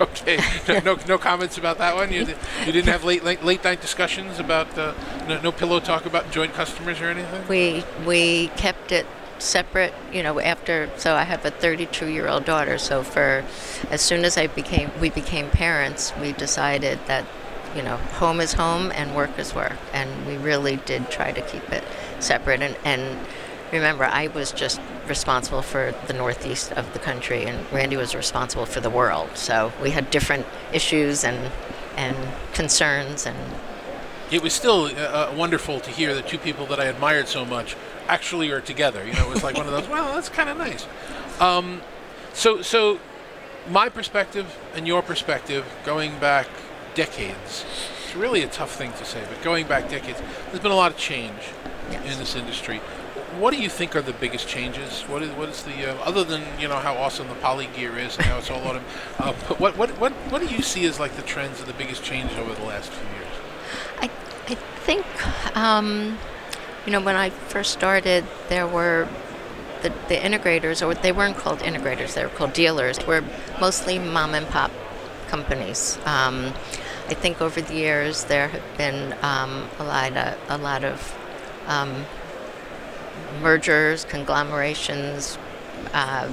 Okay. 0.10 0.38
No, 0.66 0.80
no, 0.80 0.98
no 1.06 1.18
comments 1.18 1.58
about 1.58 1.78
that 1.78 1.94
one. 1.94 2.10
You, 2.12 2.20
you 2.20 2.72
didn't 2.72 2.88
have 2.88 3.04
late, 3.04 3.22
late 3.22 3.44
late 3.44 3.62
night 3.64 3.82
discussions 3.82 4.38
about 4.38 4.76
uh, 4.78 4.94
no, 5.28 5.40
no 5.42 5.52
pillow 5.52 5.78
talk 5.78 6.06
about 6.06 6.30
joint 6.30 6.54
customers 6.54 7.00
or 7.00 7.06
anything. 7.06 7.46
We 7.48 7.84
we 8.06 8.48
kept 8.56 8.92
it 8.92 9.06
separate, 9.38 9.92
you 10.12 10.22
know, 10.22 10.40
after 10.40 10.88
so 10.96 11.14
I 11.14 11.24
have 11.24 11.44
a 11.44 11.50
32-year-old 11.50 12.44
daughter, 12.46 12.78
so 12.78 13.02
for 13.02 13.44
as 13.90 14.00
soon 14.00 14.24
as 14.24 14.38
I 14.38 14.46
became 14.46 14.90
we 15.00 15.10
became 15.10 15.50
parents, 15.50 16.12
we 16.20 16.32
decided 16.32 16.98
that 17.06 17.26
you 17.76 17.82
know, 17.82 17.96
home 17.96 18.40
is 18.40 18.54
home 18.54 18.90
and 18.92 19.14
work 19.14 19.38
is 19.38 19.54
work, 19.54 19.76
and 19.92 20.26
we 20.26 20.36
really 20.36 20.76
did 20.76 21.10
try 21.10 21.30
to 21.30 21.42
keep 21.42 21.70
it 21.72 21.84
separate 22.20 22.62
and 22.62 22.76
and 22.84 23.18
remember 23.72 24.04
I 24.04 24.28
was 24.28 24.52
just 24.52 24.80
responsible 25.06 25.62
for 25.62 25.94
the 26.06 26.12
northeast 26.12 26.72
of 26.72 26.92
the 26.92 26.98
country 26.98 27.44
and 27.44 27.70
Randy 27.72 27.96
was 27.96 28.14
responsible 28.14 28.66
for 28.66 28.80
the 28.80 28.90
world. 28.90 29.30
So 29.34 29.72
we 29.82 29.90
had 29.90 30.10
different 30.10 30.46
issues 30.72 31.24
and 31.24 31.50
and 31.96 32.16
concerns 32.54 33.26
and 33.26 33.36
It 34.30 34.42
was 34.42 34.52
still 34.52 34.84
uh, 34.84 34.90
uh, 35.30 35.34
wonderful 35.36 35.80
to 35.80 35.90
hear 35.90 36.14
the 36.14 36.22
two 36.22 36.38
people 36.38 36.66
that 36.66 36.78
I 36.80 36.84
admired 36.84 37.26
so 37.28 37.44
much 37.44 37.76
actually 38.06 38.50
are 38.50 38.60
together. 38.60 39.04
You 39.04 39.12
know, 39.14 39.26
it 39.26 39.34
was 39.34 39.42
like 39.42 39.56
one 39.56 39.66
of 39.66 39.72
those. 39.72 39.88
Well, 39.94 40.14
that's 40.14 40.28
kind 40.28 40.48
of 40.48 40.56
nice. 40.56 40.86
Um, 41.40 41.80
so, 42.32 42.62
so 42.62 42.98
my 43.68 43.88
perspective 43.88 44.56
and 44.74 44.86
your 44.86 45.02
perspective, 45.02 45.64
going 45.84 46.18
back 46.20 46.46
decades, 46.94 47.64
it's 48.04 48.14
really 48.16 48.42
a 48.42 48.48
tough 48.48 48.72
thing 48.74 48.92
to 48.94 49.04
say, 49.04 49.22
but 49.28 49.42
going 49.42 49.66
back 49.66 49.88
decades, 49.90 50.20
there's 50.46 50.60
been 50.60 50.72
a 50.72 50.76
lot 50.76 50.92
of 50.92 50.96
change 50.98 51.40
Yes. 51.90 52.12
in 52.12 52.18
this 52.20 52.36
industry. 52.36 52.80
What 53.38 53.52
do 53.54 53.62
you 53.62 53.68
think 53.68 53.94
are 53.94 54.02
the 54.02 54.12
biggest 54.12 54.48
changes? 54.48 55.02
What 55.02 55.22
is 55.22 55.30
what 55.30 55.48
is 55.48 55.62
the 55.62 55.92
uh, 55.92 56.04
other 56.04 56.24
than 56.24 56.42
you 56.58 56.68
know 56.68 56.78
how 56.78 56.94
awesome 56.94 57.28
the 57.28 57.34
poly 57.34 57.68
gear 57.76 57.96
is 57.96 58.16
and 58.16 58.26
how 58.26 58.38
it's 58.38 58.50
all 58.50 58.62
autumn? 58.66 58.84
Uh, 59.18 59.34
but 59.48 59.60
what 59.60 59.76
what 59.76 59.90
what 60.00 60.12
what 60.30 60.40
do 60.40 60.48
you 60.48 60.62
see 60.62 60.84
as 60.86 60.98
like 60.98 61.14
the 61.16 61.22
trends 61.22 61.60
and 61.60 61.68
the 61.68 61.74
biggest 61.74 62.02
change 62.02 62.32
over 62.32 62.54
the 62.54 62.64
last 62.64 62.90
few 62.90 63.08
years? 63.16 63.20
I, 64.00 64.10
I 64.48 64.54
think, 64.54 65.06
um, 65.56 66.18
you 66.86 66.92
know, 66.92 67.00
when 67.00 67.16
I 67.16 67.30
first 67.30 67.72
started, 67.72 68.24
there 68.48 68.66
were 68.66 69.08
the, 69.82 69.90
the 70.08 70.16
integrators, 70.16 70.86
or 70.86 70.94
they 70.94 71.12
weren't 71.12 71.36
called 71.36 71.60
integrators, 71.60 72.14
they 72.14 72.24
were 72.24 72.30
called 72.30 72.52
dealers, 72.52 73.04
were 73.06 73.22
mostly 73.60 73.98
mom 73.98 74.34
and 74.34 74.48
pop 74.48 74.70
companies. 75.28 75.98
Um, 76.04 76.52
I 77.08 77.14
think 77.14 77.40
over 77.40 77.60
the 77.60 77.74
years 77.74 78.24
there 78.24 78.48
have 78.48 78.76
been 78.76 79.14
um, 79.22 79.68
a 79.78 79.84
lot 79.84 80.16
of, 80.16 80.38
a 80.48 80.58
lot 80.58 80.84
of 80.84 81.16
um, 81.66 82.04
mergers, 83.42 84.04
conglomerations, 84.04 85.38
uh, 85.92 86.30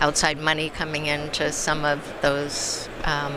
outside 0.00 0.38
money 0.38 0.70
coming 0.70 1.06
into 1.06 1.52
some 1.52 1.84
of 1.84 2.14
those 2.22 2.88
um, 3.04 3.34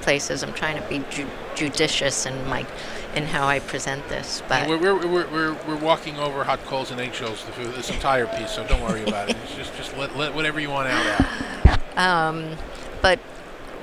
places. 0.00 0.42
I'm 0.42 0.52
trying 0.52 0.80
to 0.80 0.88
be 0.88 1.04
ju- 1.10 1.28
judicious 1.54 2.26
in 2.26 2.46
my 2.48 2.66
in 3.14 3.24
how 3.24 3.46
I 3.48 3.60
present 3.60 4.06
this, 4.10 4.42
but 4.46 4.68
we're, 4.68 4.76
we're, 4.76 5.06
we're, 5.06 5.26
we're, 5.28 5.56
we're 5.66 5.76
walking 5.76 6.18
over 6.18 6.44
hot 6.44 6.62
coals 6.66 6.90
and 6.90 7.00
eggshells 7.00 7.40
through 7.42 7.68
this 7.68 7.88
entire 7.88 8.26
piece, 8.26 8.50
so 8.50 8.66
don't 8.66 8.82
worry 8.82 9.04
about 9.04 9.30
it. 9.30 9.36
It's 9.42 9.54
just 9.54 9.74
just 9.74 9.96
let, 9.96 10.16
let 10.16 10.34
whatever 10.34 10.60
you 10.60 10.68
want 10.68 10.88
out. 10.88 11.30
out. 11.64 11.98
um, 11.98 12.56
but 13.00 13.18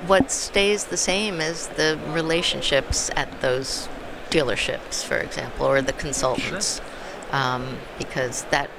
what 0.06 0.30
stays 0.30 0.84
the 0.84 0.96
same 0.96 1.40
is 1.40 1.66
the 1.68 1.98
relationships 2.08 3.10
at 3.16 3.40
those 3.40 3.88
dealerships, 4.30 5.04
for 5.04 5.16
example, 5.16 5.66
or 5.66 5.82
the 5.82 5.92
consultants, 5.94 6.80
um, 7.34 7.76
because 7.98 8.44
that 8.44 8.70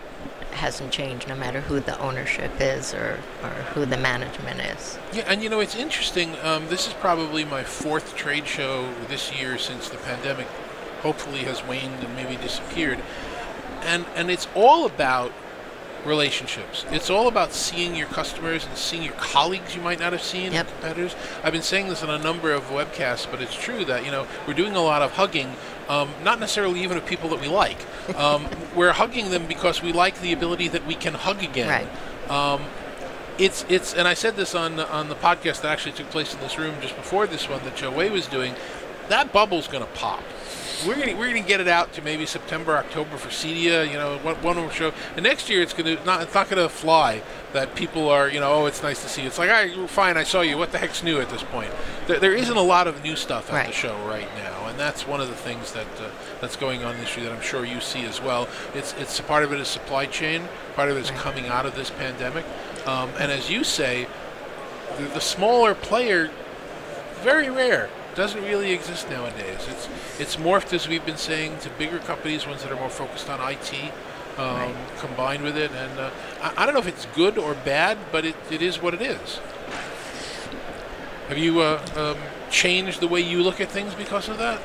hasn't 0.52 0.90
changed 0.90 1.28
no 1.28 1.36
matter 1.36 1.60
who 1.60 1.82
the 1.82 2.00
ownership 2.00 2.52
is 2.62 2.94
or, 2.94 3.20
or 3.44 3.50
who 3.74 3.86
the 3.86 3.98
management 3.98 4.62
is. 4.62 4.98
Yeah, 5.12 5.26
and 5.28 5.44
you 5.44 5.50
know 5.50 5.60
it's 5.60 5.76
interesting. 5.76 6.36
Um, 6.42 6.68
this 6.70 6.88
is 6.88 6.94
probably 6.94 7.44
my 7.44 7.64
fourth 7.64 8.16
trade 8.16 8.48
show 8.48 8.90
this 9.10 9.38
year 9.38 9.58
since 9.58 9.90
the 9.90 9.98
pandemic, 9.98 10.48
hopefully 11.02 11.40
has 11.40 11.64
waned 11.66 12.02
and 12.02 12.16
maybe 12.16 12.38
disappeared, 12.38 13.00
and 13.82 14.06
and 14.16 14.32
it's 14.32 14.48
all 14.56 14.86
about 14.86 15.34
relationships. 16.06 16.86
It's 16.92 17.10
all 17.10 17.28
about 17.28 17.52
seeing 17.54 17.96
your 17.96 18.08
customers 18.08 18.66
and 18.66 18.78
seeing 18.78 19.04
your 19.04 19.14
colleagues 19.14 19.76
you 19.76 19.82
might 19.82 20.00
not 20.00 20.12
have 20.14 20.22
seen, 20.24 20.54
Yep. 20.54 20.68
competitors. 20.68 21.16
I've 21.44 21.54
been 21.54 21.62
saying 21.62 21.90
this 21.90 22.04
on 22.04 22.10
a 22.10 22.18
number 22.18 22.52
of 22.52 22.70
webcasts, 22.70 23.28
but 23.30 23.42
it's 23.42 23.56
true 23.56 23.84
that 23.86 24.06
you 24.06 24.12
know 24.12 24.28
we're 24.48 24.54
doing 24.54 24.76
a 24.76 24.82
lot 24.82 25.02
of 25.02 25.14
hugging, 25.14 25.56
um, 25.90 26.10
not 26.24 26.40
necessarily 26.40 26.82
even 26.82 26.98
of 26.98 27.06
people 27.06 27.30
that 27.30 27.42
we 27.42 27.48
like. 27.48 27.78
Um, 28.16 28.46
we're 28.76 28.92
hugging 28.92 29.32
them 29.32 29.48
because 29.48 29.82
we 29.82 29.92
like 29.92 30.22
the 30.22 30.32
ability 30.32 30.68
that 30.68 30.86
we 30.86 30.94
can 30.94 31.16
hug 31.16 31.42
again. 31.42 31.68
Right. 31.68 32.32
Um, 32.32 32.62
it's 33.40 33.66
it's 33.68 33.96
and 33.96 34.08
I 34.08 34.14
said 34.14 34.36
this 34.36 34.54
on 34.54 34.80
on 34.80 35.10
the 35.10 35.16
podcast 35.16 35.62
that 35.62 35.72
actually 35.72 35.94
took 35.94 36.12
place 36.12 36.32
in 36.34 36.40
this 36.40 36.58
room 36.60 36.76
just 36.82 36.96
before 36.96 37.26
this 37.26 37.50
one 37.50 37.64
that 37.64 37.76
Joe 37.76 37.90
Way 37.90 38.12
was 38.12 38.28
doing. 38.28 38.54
That 39.10 39.32
bubble's 39.34 39.68
going 39.68 39.84
to 39.84 39.90
pop. 39.92 40.24
We're 40.86 40.96
gonna 41.00 41.16
we're 41.16 41.28
gonna 41.28 41.40
get 41.40 41.62
it 41.62 41.70
out 41.70 41.94
to 41.94 42.02
maybe 42.02 42.26
September 42.26 42.76
October 42.76 43.16
for 43.16 43.30
CEDIA. 43.30 43.88
You 43.88 43.94
know, 43.94 44.18
one, 44.18 44.36
one 44.44 44.58
more 44.58 44.70
show. 44.70 44.92
And 45.16 45.24
next 45.24 45.50
year 45.50 45.62
it's 45.62 45.74
gonna 45.74 45.96
not 46.04 46.22
it's 46.24 46.34
not 46.34 46.50
gonna 46.50 46.68
fly. 46.68 47.24
That 47.54 47.76
people 47.76 48.10
are 48.10 48.28
you 48.30 48.42
know 48.42 48.52
oh 48.52 48.66
it's 48.66 48.84
nice 48.84 49.02
to 49.02 49.08
see. 49.08 49.22
you. 49.22 49.28
It's 49.28 49.40
like 49.40 49.50
all 49.50 49.56
right 49.56 49.90
fine 49.90 50.18
I 50.18 50.24
saw 50.24 50.42
you. 50.42 50.58
What 50.58 50.74
the 50.74 50.78
heck's 50.78 51.02
new 51.02 51.22
at 51.22 51.30
this 51.30 51.44
point? 51.44 51.72
There, 52.08 52.20
there 52.20 52.34
isn't 52.34 52.56
a 52.58 52.62
lot 52.62 52.88
of 52.88 53.02
new 53.04 53.16
stuff 53.16 53.52
at 53.54 53.68
the 53.68 53.72
show 53.72 53.96
right 54.06 54.28
now, 54.36 54.68
and 54.68 54.78
that's 54.78 55.08
one 55.08 55.22
of 55.22 55.30
the 55.30 55.36
things 55.36 55.72
that 55.72 55.88
uh, 56.02 56.10
that's 56.42 56.58
going 56.58 56.84
on 56.84 56.98
this 56.98 57.16
year 57.16 57.26
that 57.30 57.34
I'm 57.34 57.42
sure 57.42 57.64
you 57.66 57.80
see 57.80 58.04
as 58.04 58.22
well. 58.22 58.48
It's 58.74 58.94
it's 59.00 59.20
part 59.22 59.46
of 59.46 59.54
it 59.54 59.60
is 59.62 59.70
supply 59.70 60.06
chain. 60.08 60.44
Part 60.76 60.90
of 60.90 60.98
it 60.98 61.00
is 61.00 61.10
Right. 61.10 61.20
coming 61.22 61.48
out 61.48 61.66
of 61.66 61.74
this 61.76 61.90
pandemic. 61.90 62.46
Um, 62.86 63.10
and 63.18 63.32
as 63.32 63.50
you 63.50 63.64
say, 63.64 64.08
the, 64.98 65.04
the 65.06 65.22
smaller 65.22 65.74
player, 65.74 66.30
very 67.22 67.50
rare, 67.50 67.90
doesn't 68.16 68.44
really 68.44 68.72
exist 68.72 69.10
nowadays. 69.10 69.60
It's 69.70 69.90
it's 70.20 70.36
morphed 70.38 70.74
as 70.74 70.88
we've 70.88 71.06
been 71.06 71.18
saying 71.18 71.60
to 71.60 71.70
bigger 71.72 72.00
companies, 72.00 72.48
ones 72.48 72.64
that 72.64 72.72
are 72.72 72.76
more 72.80 72.90
focused 72.90 73.30
on 73.30 73.40
IT, 73.52 73.74
um, 74.38 74.56
Right. 74.56 74.76
combined 75.00 75.44
with 75.44 75.58
it. 75.58 75.72
And 75.72 76.00
uh, 76.00 76.10
I, 76.42 76.64
I 76.64 76.66
don't 76.66 76.74
know 76.74 76.80
if 76.82 76.88
it's 76.88 77.06
good 77.16 77.38
or 77.38 77.54
bad, 77.54 77.98
but 78.12 78.26
it, 78.26 78.36
it 78.50 78.62
is 78.62 78.82
what 78.82 78.94
it 78.94 79.02
is. 79.02 79.40
Have 81.30 81.38
you 81.38 81.60
uh, 81.60 81.84
um, 81.96 82.18
changed 82.52 83.00
the 83.00 83.08
way 83.08 83.20
you 83.20 83.42
look 83.44 83.60
at 83.60 83.70
things 83.70 83.94
because 83.96 84.30
of 84.30 84.38
that? 84.38 84.62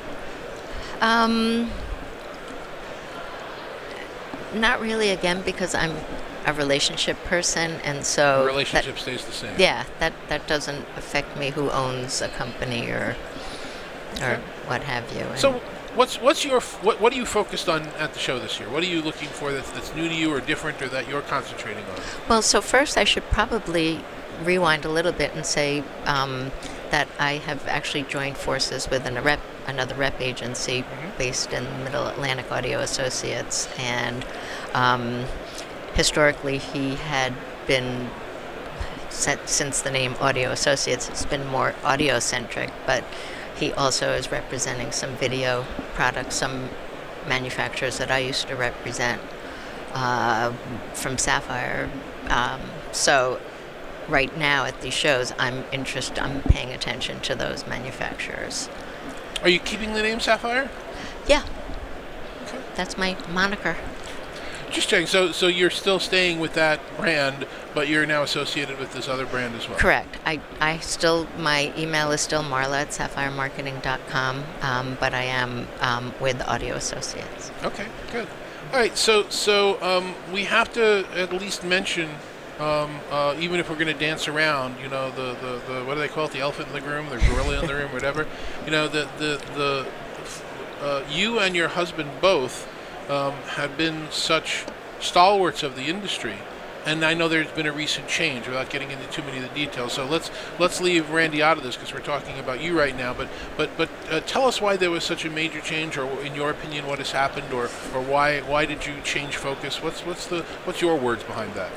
Um, 1.00 1.70
not 4.54 4.80
really, 4.80 5.10
again, 5.10 5.40
because 5.42 5.74
I'm 5.74 5.94
a 6.46 6.52
relationship 6.52 7.16
person, 7.24 7.72
and 7.84 8.04
so 8.04 8.40
the 8.40 8.46
relationship 8.46 8.98
stays 8.98 9.24
the 9.24 9.32
same. 9.32 9.54
yeah, 9.58 9.84
that 10.00 10.12
that 10.28 10.46
doesn't 10.46 10.84
affect 10.96 11.36
me 11.38 11.50
who 11.50 11.70
owns 11.70 12.20
a 12.22 12.28
company 12.28 12.88
or 12.90 13.16
or 14.22 14.36
what 14.66 14.82
have 14.82 15.10
you. 15.12 15.26
So, 15.36 15.60
what's 15.94 16.20
what's 16.20 16.44
your 16.44 16.60
what 16.60 17.00
what 17.00 17.12
are 17.12 17.16
you 17.16 17.26
focused 17.26 17.68
on 17.68 17.86
at 17.98 18.12
the 18.12 18.18
show 18.18 18.38
this 18.38 18.58
year? 18.58 18.68
What 18.68 18.82
are 18.82 18.86
you 18.86 19.02
looking 19.02 19.28
for 19.28 19.52
that's, 19.52 19.70
that's 19.70 19.94
new 19.94 20.08
to 20.08 20.14
you 20.14 20.32
or 20.32 20.40
different 20.40 20.80
or 20.82 20.88
that 20.88 21.08
you're 21.08 21.22
concentrating 21.22 21.84
on? 21.84 22.00
well, 22.28 22.42
so 22.42 22.60
first 22.60 22.96
I 22.96 23.04
should 23.04 23.24
probably 23.24 24.04
rewind 24.44 24.84
a 24.84 24.88
little 24.88 25.12
bit 25.12 25.34
and 25.34 25.44
say 25.44 25.84
um, 26.06 26.50
that 26.90 27.08
I 27.18 27.34
have 27.34 27.66
actually 27.66 28.04
joined 28.04 28.36
forces 28.36 28.88
with 28.88 29.06
an 29.06 29.22
rep 29.22 29.40
another 29.66 29.94
rep 29.94 30.20
agency 30.20 30.84
based 31.18 31.52
in 31.52 31.64
Middle 31.84 32.06
Atlantic 32.08 32.50
Audio 32.50 32.80
Associates, 32.80 33.68
and 33.78 34.24
um, 34.74 35.24
historically 35.94 36.58
he 36.58 36.94
had 36.96 37.34
been 37.66 38.10
since 39.10 39.82
the 39.82 39.90
name 39.90 40.14
Audio 40.20 40.50
Associates, 40.50 41.08
it's 41.08 41.26
been 41.26 41.46
more 41.46 41.74
audio 41.84 42.18
centric, 42.18 42.70
but 42.86 43.04
he 43.60 43.72
also 43.74 44.12
is 44.14 44.32
representing 44.32 44.90
some 44.90 45.10
video 45.16 45.66
products, 45.94 46.34
some 46.34 46.70
manufacturers 47.28 47.98
that 47.98 48.10
I 48.10 48.18
used 48.18 48.48
to 48.48 48.56
represent 48.56 49.20
uh, 49.92 50.52
from 50.94 51.18
Sapphire. 51.18 51.90
Um, 52.28 52.60
so 52.90 53.38
right 54.08 54.34
now 54.36 54.64
at 54.64 54.80
these 54.80 54.94
shows, 54.94 55.34
I'm 55.38 55.64
interested. 55.72 56.18
I'm 56.18 56.40
paying 56.42 56.70
attention 56.70 57.20
to 57.20 57.34
those 57.34 57.66
manufacturers. 57.66 58.70
Are 59.42 59.50
you 59.50 59.60
keeping 59.60 59.92
the 59.92 60.02
name 60.02 60.20
Sapphire? 60.20 60.70
Yeah, 61.28 61.44
Okay. 62.44 62.58
that's 62.74 62.96
my 62.96 63.16
moniker. 63.28 63.76
Just 64.70 64.88
checking. 64.88 65.06
So, 65.06 65.32
so 65.32 65.46
you're 65.48 65.70
still 65.70 65.98
staying 65.98 66.38
with 66.38 66.54
that 66.54 66.80
brand, 66.96 67.46
but 67.74 67.88
you're 67.88 68.06
now 68.06 68.22
associated 68.22 68.78
with 68.78 68.92
this 68.92 69.08
other 69.08 69.26
brand 69.26 69.54
as 69.56 69.68
well. 69.68 69.78
Correct. 69.78 70.16
I, 70.24 70.40
I 70.60 70.78
still 70.78 71.26
my 71.38 71.72
email 71.76 72.12
is 72.12 72.20
still 72.20 72.42
marla 72.42 72.82
at 72.82 72.88
sapphiremarketing.com, 72.90 74.44
um, 74.62 74.96
but 75.00 75.12
I 75.14 75.24
am 75.24 75.66
um, 75.80 76.14
with 76.20 76.40
Audio 76.46 76.76
Associates. 76.76 77.50
Okay, 77.64 77.86
good. 78.12 78.28
All 78.72 78.78
right, 78.78 78.96
so 78.96 79.28
so 79.28 79.82
um, 79.82 80.14
we 80.32 80.44
have 80.44 80.72
to 80.74 81.04
at 81.14 81.32
least 81.32 81.64
mention, 81.64 82.08
um, 82.60 83.00
uh, 83.10 83.34
even 83.40 83.58
if 83.58 83.68
we're 83.68 83.74
going 83.74 83.88
to 83.88 83.94
dance 83.94 84.28
around, 84.28 84.76
you 84.80 84.88
know, 84.88 85.10
the, 85.10 85.34
the, 85.40 85.72
the 85.72 85.84
what 85.84 85.94
do 85.94 86.00
they 86.00 86.08
call 86.08 86.26
it, 86.26 86.30
the 86.30 86.38
elephant 86.38 86.68
in 86.68 86.74
the 86.74 86.88
room, 86.88 87.08
the 87.08 87.16
gorilla 87.16 87.60
in 87.60 87.66
the 87.66 87.74
room, 87.74 87.92
whatever. 87.92 88.28
You 88.64 88.70
know, 88.70 88.86
the 88.86 89.08
the 89.18 89.42
the 89.56 89.88
uh, 90.80 91.02
you 91.10 91.40
and 91.40 91.56
your 91.56 91.68
husband 91.68 92.10
both 92.20 92.68
um, 93.10 93.32
have 93.56 93.76
been 93.76 94.06
such 94.10 94.64
stalwarts 95.00 95.62
of 95.62 95.76
the 95.76 95.82
industry. 95.82 96.36
And 96.86 97.04
I 97.04 97.12
know 97.12 97.28
there's 97.28 97.50
been 97.50 97.66
a 97.66 97.72
recent 97.72 98.08
change 98.08 98.46
without 98.46 98.70
getting 98.70 98.90
into 98.90 99.06
too 99.08 99.22
many 99.22 99.36
of 99.36 99.42
the 99.42 99.54
details. 99.54 99.92
So 99.92 100.06
let's 100.06 100.30
let's 100.58 100.80
leave 100.80 101.10
Randy 101.10 101.42
out 101.42 101.58
of 101.58 101.62
this 101.62 101.76
because 101.76 101.92
we're 101.92 102.00
talking 102.00 102.38
about 102.38 102.62
you 102.62 102.78
right 102.78 102.96
now. 102.96 103.12
But 103.12 103.28
but 103.58 103.68
but 103.76 103.90
uh, 104.10 104.20
tell 104.20 104.46
us 104.46 104.62
why 104.62 104.78
there 104.78 104.90
was 104.90 105.04
such 105.04 105.26
a 105.26 105.30
major 105.30 105.60
change, 105.60 105.98
or 105.98 106.08
in 106.22 106.34
your 106.34 106.48
opinion, 106.48 106.86
what 106.86 106.98
has 106.98 107.10
happened, 107.10 107.52
or 107.52 107.64
or 107.64 108.00
why 108.00 108.40
why 108.40 108.64
did 108.64 108.86
you 108.86 108.94
change 109.04 109.36
focus? 109.36 109.82
What's 109.82 110.06
what's 110.06 110.26
the 110.26 110.42
what's 110.64 110.80
your 110.80 110.96
words 110.96 111.22
behind 111.22 111.52
that? 111.52 111.70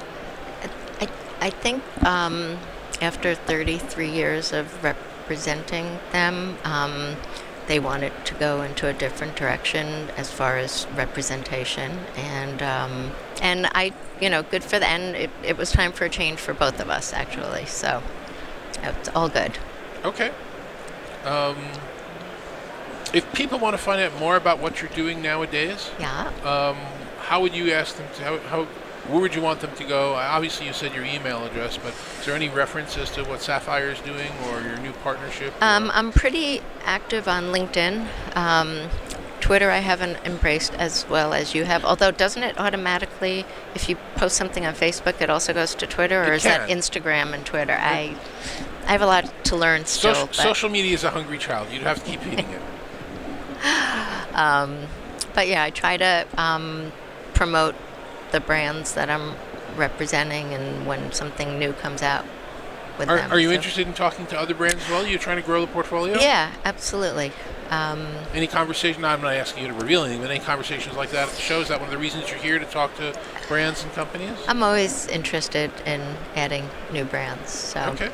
I, 1.02 1.10
I 1.42 1.50
think 1.50 1.84
um, 2.06 2.58
after 3.02 3.36
33 3.36 4.10
years 4.10 4.54
of 4.54 4.82
representing 4.82 6.00
them, 6.14 6.58
um, 6.64 7.18
they 7.68 7.80
wanted 7.80 8.12
to 8.26 8.34
go 8.36 8.62
into 8.62 8.88
a 8.88 8.94
different 8.94 9.36
direction 9.36 10.10
as 10.18 10.32
far 10.32 10.58
as 10.58 10.86
representation, 10.96 12.00
and 12.16 12.62
um, 12.62 13.12
and 13.42 13.68
I, 13.74 13.94
you 14.22 14.30
know, 14.30 14.44
good 14.44 14.64
for 14.64 14.80
the 14.80 14.88
end. 14.88 15.16
It, 15.16 15.30
it 15.44 15.58
was 15.58 15.72
time 15.72 15.92
for 15.92 16.06
a 16.06 16.10
change 16.10 16.40
for 16.40 16.54
both 16.54 16.80
of 16.80 16.90
us, 16.90 17.14
actually. 17.14 17.66
So 17.66 18.04
it's 18.82 19.10
all 19.10 19.30
good. 19.30 19.58
Okay. 20.04 20.32
Um, 21.24 21.56
if 23.14 23.32
people 23.34 23.60
want 23.60 23.76
to 23.76 23.82
find 23.82 24.02
out 24.02 24.18
more 24.20 24.36
about 24.36 24.60
what 24.60 24.82
you're 24.82 24.92
doing 24.92 25.22
nowadays, 25.22 25.92
Yeah. 26.00 26.28
um, 26.44 26.76
how 27.22 27.42
would 27.42 27.56
you 27.56 27.72
ask 27.72 27.96
them 27.96 28.08
to? 28.16 28.24
How, 28.24 28.38
how 28.50 28.68
where 29.08 29.20
would 29.20 29.36
you 29.36 29.42
want 29.42 29.60
them 29.60 29.76
to 29.76 29.84
go? 29.84 30.14
Obviously, 30.14 30.66
you 30.66 30.74
said 30.74 30.94
your 30.94 31.04
email 31.04 31.44
address, 31.46 31.78
but 31.78 31.94
is 32.20 32.26
there 32.26 32.36
any 32.36 32.50
reference 32.50 32.98
as 32.98 33.12
to 33.12 33.24
what 33.26 33.42
Sapphire 33.42 33.90
is 33.90 34.00
doing 34.00 34.32
or 34.48 34.62
your 34.62 34.78
new 34.78 34.94
partnership? 35.04 35.54
Um, 35.62 35.92
I'm 35.94 36.12
pretty 36.12 36.62
active 36.86 37.28
on 37.28 37.46
LinkedIn. 37.46 38.08
Um, 38.36 38.90
Twitter, 39.42 39.70
I 39.70 39.80
haven't 39.80 40.26
embraced 40.26 40.74
as 40.76 41.06
well 41.10 41.34
as 41.34 41.54
you 41.54 41.66
have. 41.66 41.84
Although, 41.84 42.12
doesn't 42.12 42.44
it 42.44 42.58
automatically, 42.58 43.46
if 43.76 43.90
you 43.90 43.98
post 44.16 44.38
something 44.38 44.66
on 44.66 44.74
Facebook, 44.74 45.20
it 45.20 45.30
also 45.30 45.54
goes 45.54 45.76
to 45.76 45.86
Twitter, 45.86 46.24
or 46.24 46.32
It 46.32 46.38
is 46.38 46.44
that. 46.44 46.70
Instagram 46.70 47.34
and 47.34 47.46
Twitter? 47.46 47.74
I, 47.74 48.16
I 48.88 48.92
have 48.94 49.02
a 49.02 49.06
lot 49.06 49.34
to 49.46 49.58
learn 49.58 49.86
still. 49.86 50.14
social, 50.16 50.34
social 50.34 50.70
media 50.70 50.94
is 50.94 51.04
a 51.04 51.10
hungry 51.10 51.38
child. 51.38 51.68
You'd 51.74 51.82
have 51.84 52.02
to 52.02 52.10
keep 52.10 52.22
feeding 52.22 52.48
it. 52.48 52.62
um, 54.34 54.88
but 55.34 55.50
yeah, 55.50 55.64
I 55.64 55.72
try 55.72 55.98
to 55.98 56.26
um, 56.38 56.94
promote 57.34 57.76
the 58.34 58.42
brands 58.42 58.96
that 58.96 59.10
I'm 59.10 59.36
representing, 59.78 60.54
and 60.54 60.86
when 60.86 61.14
something 61.14 61.58
new 61.58 61.72
comes 61.72 62.02
out 62.04 62.26
with 63.00 63.10
Are, 63.10 63.18
them. 63.18 63.32
are 63.32 63.40
you 63.40 63.50
so- 63.50 63.54
interested 63.56 63.88
in 63.88 63.94
talking 63.94 64.26
to 64.28 64.38
other 64.40 64.54
brands 64.54 64.84
as 64.84 64.90
well? 64.90 65.08
You're 65.08 65.20
trying 65.20 65.38
to 65.38 65.44
grow 65.44 65.62
the 65.62 65.68
portfolio? 65.72 66.20
Yeah, 66.20 66.52
absolutely. 66.66 67.32
Um, 67.70 68.06
Any 68.34 68.48
conversation? 68.48 69.06
I'm 69.06 69.22
not 69.22 69.34
asking 69.34 69.64
you 69.64 69.70
to 69.70 69.76
reveal 69.76 70.04
anything, 70.04 70.22
but 70.22 70.30
any 70.30 70.40
conversations 70.40 70.96
like 70.96 71.12
that 71.12 71.30
at 71.30 71.34
the 71.36 71.42
show? 71.42 71.62
Is 71.62 71.70
that 71.70 71.80
one 71.80 71.88
of 71.88 71.92
the 71.92 71.98
reasons 71.98 72.30
you're 72.30 72.38
here 72.40 72.60
to 72.60 72.66
talk 72.66 72.96
to 72.98 73.18
brands 73.48 73.84
and 73.84 73.92
companies? 73.94 74.38
I'm 74.48 74.62
always 74.62 75.08
interested 75.08 75.72
in 75.86 76.02
adding 76.36 76.70
new 76.92 77.06
brands. 77.06 77.52
So 77.52 77.80
Okay. 77.94 78.10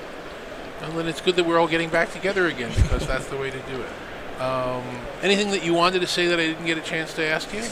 Well, 0.81 0.91
then 0.91 1.07
it's 1.07 1.19
good 1.19 1.35
that 1.35 1.45
we're 1.45 1.59
all 1.59 1.67
getting 1.67 1.89
back 1.89 2.13
together 2.13 2.47
again 2.47 2.71
because 2.75 3.05
that's 3.05 3.25
the 3.25 3.35
way 3.35 3.49
to 3.51 3.57
do 3.59 3.81
it. 3.81 4.41
Um, 4.41 4.83
anything 5.21 5.51
that 5.51 5.65
you 5.65 5.73
wanted 5.73 5.99
to 5.99 6.07
say 6.07 6.27
that 6.27 6.39
I 6.39 6.43
didn't 6.47 6.65
get 6.65 6.77
a 6.77 6.81
chance 6.81 7.13
to 7.15 7.23
ask 7.25 7.53
you? 7.53 7.63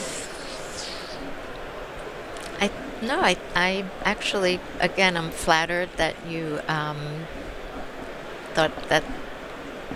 No, 3.02 3.20
I 3.20 3.36
I 3.54 3.84
actually 4.02 4.60
again 4.80 5.16
I'm 5.16 5.30
flattered 5.30 5.90
that 5.96 6.14
you 6.26 6.60
um, 6.68 7.26
thought 8.54 8.88
that 8.88 9.04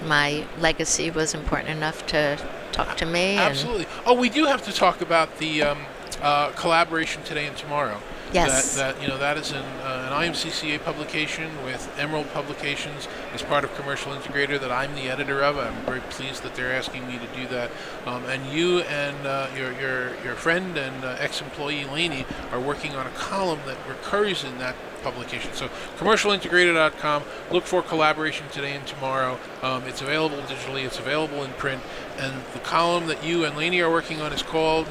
my 0.06 0.46
legacy 0.58 1.10
was 1.10 1.34
important 1.34 1.70
enough 1.70 2.06
to 2.08 2.38
talk 2.72 2.96
to 2.98 3.06
me. 3.06 3.36
Absolutely. 3.36 3.86
Oh, 4.06 4.14
we 4.14 4.28
do 4.28 4.46
have 4.46 4.62
to 4.64 4.72
talk 4.72 5.00
about 5.00 5.38
the 5.38 5.62
um, 5.62 5.78
uh, 6.20 6.50
collaboration 6.50 7.22
today 7.22 7.46
and 7.46 7.56
tomorrow. 7.56 8.00
Yes. 8.32 8.74
That, 8.76 8.96
that 8.96 9.02
you 9.02 9.08
know 9.08 9.18
that 9.18 9.36
is 9.36 9.52
an, 9.52 9.64
uh, 9.82 9.91
an 10.12 10.30
IMCCA 10.30 10.82
publication 10.84 11.50
with 11.64 11.90
Emerald 11.98 12.30
Publications 12.32 13.08
as 13.32 13.42
part 13.42 13.64
of 13.64 13.74
Commercial 13.74 14.12
Integrator 14.12 14.60
that 14.60 14.70
I'm 14.70 14.94
the 14.94 15.08
editor 15.08 15.42
of. 15.42 15.56
I'm 15.56 15.74
very 15.86 16.00
pleased 16.00 16.42
that 16.42 16.54
they're 16.54 16.72
asking 16.72 17.06
me 17.06 17.18
to 17.18 17.26
do 17.34 17.46
that. 17.48 17.70
Um, 18.04 18.24
and 18.26 18.46
you 18.46 18.80
and 18.80 19.26
uh, 19.26 19.48
your 19.56 19.72
your 19.72 20.22
your 20.22 20.34
friend 20.34 20.76
and 20.76 21.04
uh, 21.04 21.16
ex-employee 21.18 21.86
Laney 21.86 22.26
are 22.50 22.60
working 22.60 22.94
on 22.94 23.06
a 23.06 23.10
column 23.10 23.60
that 23.66 23.78
recurs 23.88 24.44
in 24.44 24.58
that 24.58 24.76
publication. 25.02 25.52
So 25.54 25.68
commercialintegrator.com. 25.96 27.22
Look 27.50 27.64
for 27.64 27.82
collaboration 27.82 28.46
today 28.52 28.72
and 28.72 28.86
tomorrow. 28.86 29.38
Um, 29.62 29.84
it's 29.84 30.02
available 30.02 30.38
digitally. 30.38 30.84
It's 30.84 30.98
available 30.98 31.42
in 31.42 31.52
print. 31.52 31.82
And 32.18 32.42
the 32.52 32.60
column 32.60 33.06
that 33.06 33.24
you 33.24 33.44
and 33.44 33.56
Laney 33.56 33.80
are 33.80 33.90
working 33.90 34.20
on 34.20 34.32
is 34.32 34.42
called 34.42 34.86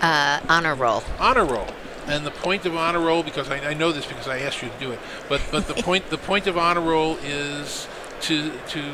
uh, 0.00 0.40
honor 0.48 0.74
roll. 0.74 1.04
honor 1.20 1.44
roll. 1.44 1.68
And 2.06 2.26
the 2.26 2.30
point 2.30 2.66
of 2.66 2.76
honor 2.76 3.00
roll, 3.00 3.22
because 3.22 3.48
I, 3.48 3.70
I 3.70 3.74
know 3.74 3.92
this 3.92 4.06
because 4.06 4.26
I 4.26 4.40
asked 4.40 4.62
you 4.62 4.68
to 4.68 4.78
do 4.78 4.90
it, 4.92 4.98
but 5.28 5.40
but 5.50 5.68
the 5.68 5.74
point 5.74 6.10
the 6.10 6.18
point 6.18 6.46
of 6.46 6.58
honor 6.58 6.80
roll 6.80 7.16
is 7.22 7.86
to 8.22 8.50
to 8.68 8.92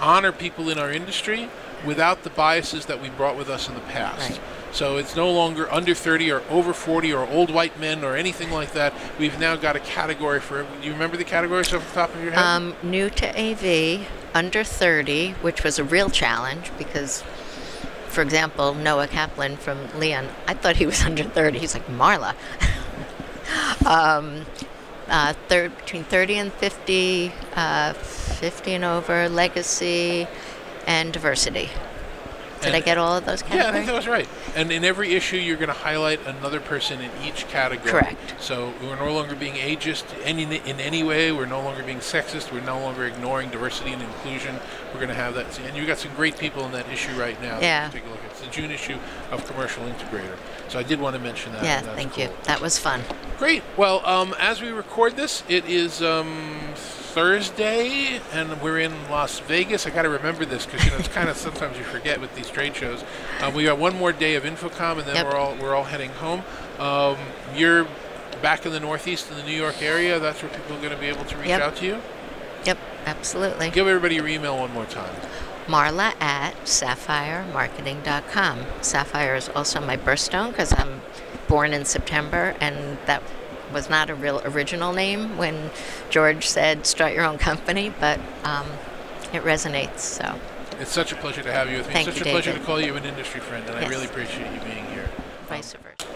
honor 0.00 0.32
people 0.32 0.70
in 0.70 0.78
our 0.78 0.90
industry 0.90 1.48
without 1.84 2.22
the 2.22 2.30
biases 2.30 2.86
that 2.86 3.00
we 3.00 3.08
brought 3.10 3.36
with 3.36 3.48
us 3.48 3.68
in 3.68 3.74
the 3.74 3.80
past. 3.80 4.30
Right. 4.30 4.40
So 4.72 4.98
it's 4.98 5.16
no 5.16 5.30
longer 5.30 5.70
under 5.72 5.94
30 5.94 6.30
or 6.30 6.42
over 6.50 6.72
40 6.72 7.12
or 7.12 7.26
old 7.26 7.50
white 7.52 7.78
men 7.80 8.04
or 8.04 8.16
anything 8.16 8.50
like 8.50 8.72
that. 8.72 8.92
We've 9.18 9.38
now 9.38 9.56
got 9.56 9.76
a 9.76 9.80
category 9.80 10.40
for. 10.40 10.62
Do 10.62 10.86
you 10.86 10.92
remember 10.92 11.16
the 11.16 11.24
categories 11.24 11.72
off 11.72 11.86
the 11.88 11.94
top 11.94 12.14
of 12.14 12.22
your 12.22 12.32
head? 12.32 12.44
Um, 12.44 12.74
new 12.82 13.08
to 13.10 13.40
AV, 13.40 14.06
under 14.34 14.62
30, 14.64 15.32
which 15.40 15.64
was 15.64 15.78
a 15.78 15.84
real 15.84 16.10
challenge 16.10 16.70
because, 16.76 17.22
for 18.08 18.22
example, 18.22 18.74
Noah 18.74 19.06
Kaplan 19.06 19.56
from 19.56 19.78
Leon, 19.98 20.28
I 20.46 20.54
thought 20.54 20.76
he 20.76 20.86
was 20.86 21.02
under 21.08 21.24
30. 21.24 21.58
He's 21.58 21.74
like, 21.74 21.86
Marla. 21.86 22.34
um, 23.86 24.44
uh, 25.08 25.32
thir- 25.48 25.70
between 25.70 26.04
30 26.04 26.34
and 26.38 26.52
50, 26.52 27.32
uh, 27.54 27.92
50 27.94 28.72
and 28.74 28.84
over, 28.84 29.28
legacy, 29.28 30.26
and 30.86 31.12
diversity. 31.12 31.70
Did 32.60 32.74
I 32.74 32.80
get 32.80 32.98
all 32.98 33.16
of 33.16 33.24
those 33.24 33.42
categories? 33.42 33.64
Yeah, 33.64 33.70
I 33.70 33.72
think 33.72 33.86
that 33.86 33.94
was 33.94 34.08
right. 34.08 34.28
And 34.54 34.72
in 34.72 34.84
every 34.84 35.14
issue, 35.14 35.36
you're 35.36 35.56
going 35.56 35.68
to 35.68 35.72
highlight 35.74 36.24
another 36.26 36.60
person 36.60 37.00
in 37.00 37.10
each 37.24 37.48
category. 37.48 37.90
Correct. 37.90 38.34
So 38.40 38.72
we're 38.82 38.96
no 38.96 39.12
longer 39.12 39.34
being 39.34 39.54
ageist 39.54 40.04
any, 40.24 40.42
in 40.42 40.80
any 40.80 41.02
way. 41.02 41.32
We're 41.32 41.46
no 41.46 41.60
longer 41.60 41.82
being 41.82 41.98
sexist. 41.98 42.52
We're 42.52 42.60
no 42.60 42.80
longer 42.80 43.06
ignoring 43.06 43.50
diversity 43.50 43.92
and 43.92 44.02
inclusion. 44.02 44.56
We're 44.92 45.00
going 45.00 45.08
to 45.08 45.14
have 45.14 45.34
that. 45.34 45.58
And 45.60 45.76
you've 45.76 45.86
got 45.86 45.98
some 45.98 46.14
great 46.14 46.38
people 46.38 46.64
in 46.64 46.72
that 46.72 46.88
issue 46.88 47.12
right 47.18 47.40
now. 47.40 47.60
Yeah. 47.60 47.88
Take 47.92 48.04
a 48.04 48.08
look. 48.08 48.18
at. 48.24 48.30
It's 48.30 48.40
the 48.40 48.50
June 48.50 48.70
issue 48.70 48.98
of 49.30 49.46
Commercial 49.46 49.84
Integrator. 49.84 50.36
So 50.68 50.78
I 50.78 50.82
did 50.82 51.00
want 51.00 51.16
to 51.16 51.20
mention 51.22 51.52
that. 51.52 51.64
yeah, 51.64 51.78
and 51.78 51.86
thank 51.88 52.18
you. 52.18 52.28
That 52.44 52.60
was 52.60 52.78
fun. 52.78 53.02
Great. 53.38 53.62
Well, 53.76 54.04
um, 54.06 54.34
as 54.38 54.60
we 54.60 54.68
record 54.70 55.16
this, 55.16 55.42
it 55.48 55.64
is 55.64 56.02
um, 56.02 56.58
Thursday, 57.08 58.20
and 58.32 58.60
we're 58.62 58.78
in 58.78 58.92
Las 59.10 59.40
Vegas. 59.40 59.86
I 59.86 59.90
got 59.90 60.02
to 60.02 60.08
remember 60.08 60.44
this 60.44 60.66
because 60.66 60.84
you 60.84 60.90
know 60.90 60.98
it's 60.98 61.08
kind 61.08 61.28
of 61.28 61.36
sometimes 61.36 61.76
you 61.78 61.84
forget 61.84 62.20
with 62.20 62.34
these 62.34 62.48
trade 62.48 62.76
shows. 62.76 63.02
Um, 63.40 63.54
we 63.54 63.64
got 63.64 63.78
one 63.78 63.96
more 63.96 64.12
day 64.12 64.34
of 64.36 64.44
InfoComm, 64.44 64.98
and 64.98 65.06
then 65.06 65.16
Yep. 65.16 65.26
we're 65.26 65.36
all 65.36 65.54
we're 65.60 65.74
all 65.74 65.84
heading 65.84 66.10
home. 66.10 66.42
Um, 66.78 67.16
you're 67.54 67.86
back 68.42 68.64
in 68.66 68.72
the 68.72 68.80
Northeast 68.80 69.30
in 69.30 69.36
the 69.36 69.42
New 69.42 69.56
York 69.56 69.82
area. 69.82 70.18
That's 70.18 70.42
where 70.42 70.50
people 70.52 70.76
are 70.76 70.80
going 70.80 70.92
to 70.92 70.98
be 70.98 71.06
able 71.06 71.24
to 71.24 71.36
reach 71.36 71.48
Yep. 71.48 71.60
out 71.62 71.76
to 71.76 71.86
you. 71.86 72.00
Yep, 72.64 72.78
absolutely. 73.06 73.70
Give 73.70 73.86
everybody 73.88 74.14
your 74.16 74.28
email 74.28 74.58
one 74.58 74.72
more 74.72 74.84
time. 74.86 75.14
Marla 75.66 76.14
at 76.20 76.54
sapphiremarketing.com. 76.64 78.58
Sapphire 78.80 79.34
is 79.34 79.48
also 79.50 79.80
my 79.80 79.96
birthstone 79.96 80.50
because 80.50 80.72
I'm 80.78 81.02
born 81.46 81.72
in 81.72 81.84
September, 81.84 82.54
and 82.60 82.98
that 83.06 83.22
was 83.72 83.88
not 83.90 84.10
a 84.10 84.14
real 84.14 84.40
original 84.44 84.92
name 84.92 85.36
when 85.36 85.70
George 86.10 86.46
said 86.46 86.86
start 86.86 87.12
your 87.14 87.24
own 87.24 87.38
company, 87.38 87.92
but 88.00 88.18
um, 88.44 88.66
it 89.32 89.42
resonates. 89.42 90.00
So 90.00 90.38
It's 90.80 90.92
such 90.92 91.12
a 91.12 91.16
pleasure 91.16 91.42
to 91.42 91.52
have 91.52 91.70
you 91.70 91.78
with 91.78 91.88
me. 91.88 91.92
Thank 91.94 92.08
it's 92.08 92.18
such 92.18 92.26
you, 92.26 92.30
a 92.30 92.34
pleasure 92.34 92.50
David. 92.50 92.60
to 92.60 92.66
call 92.66 92.80
you 92.80 92.94
an 92.96 93.04
industry 93.04 93.40
friend, 93.40 93.64
and 93.68 93.76
I 93.84 93.88
really 93.88 94.06
appreciate 94.06 94.52
you 94.52 94.60
being 94.60 94.84
here. 94.86 95.08
vice 95.48 95.72
versa. 95.72 96.10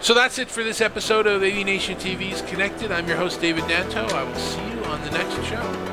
So 0.00 0.14
that's 0.14 0.38
it 0.38 0.48
for 0.48 0.64
this 0.64 0.80
episode 0.80 1.26
of 1.28 1.42
AV 1.42 1.64
Nation 1.64 1.96
TV's 1.96 2.42
Connected. 2.42 2.90
I'm 2.90 3.06
your 3.06 3.16
host, 3.16 3.40
David 3.40 3.64
Danto. 3.64 4.10
I 4.12 4.24
will 4.24 4.34
see 4.34 4.60
you 4.60 4.84
on 4.86 5.00
the 5.04 5.10
next 5.12 5.34
show. 5.46 5.91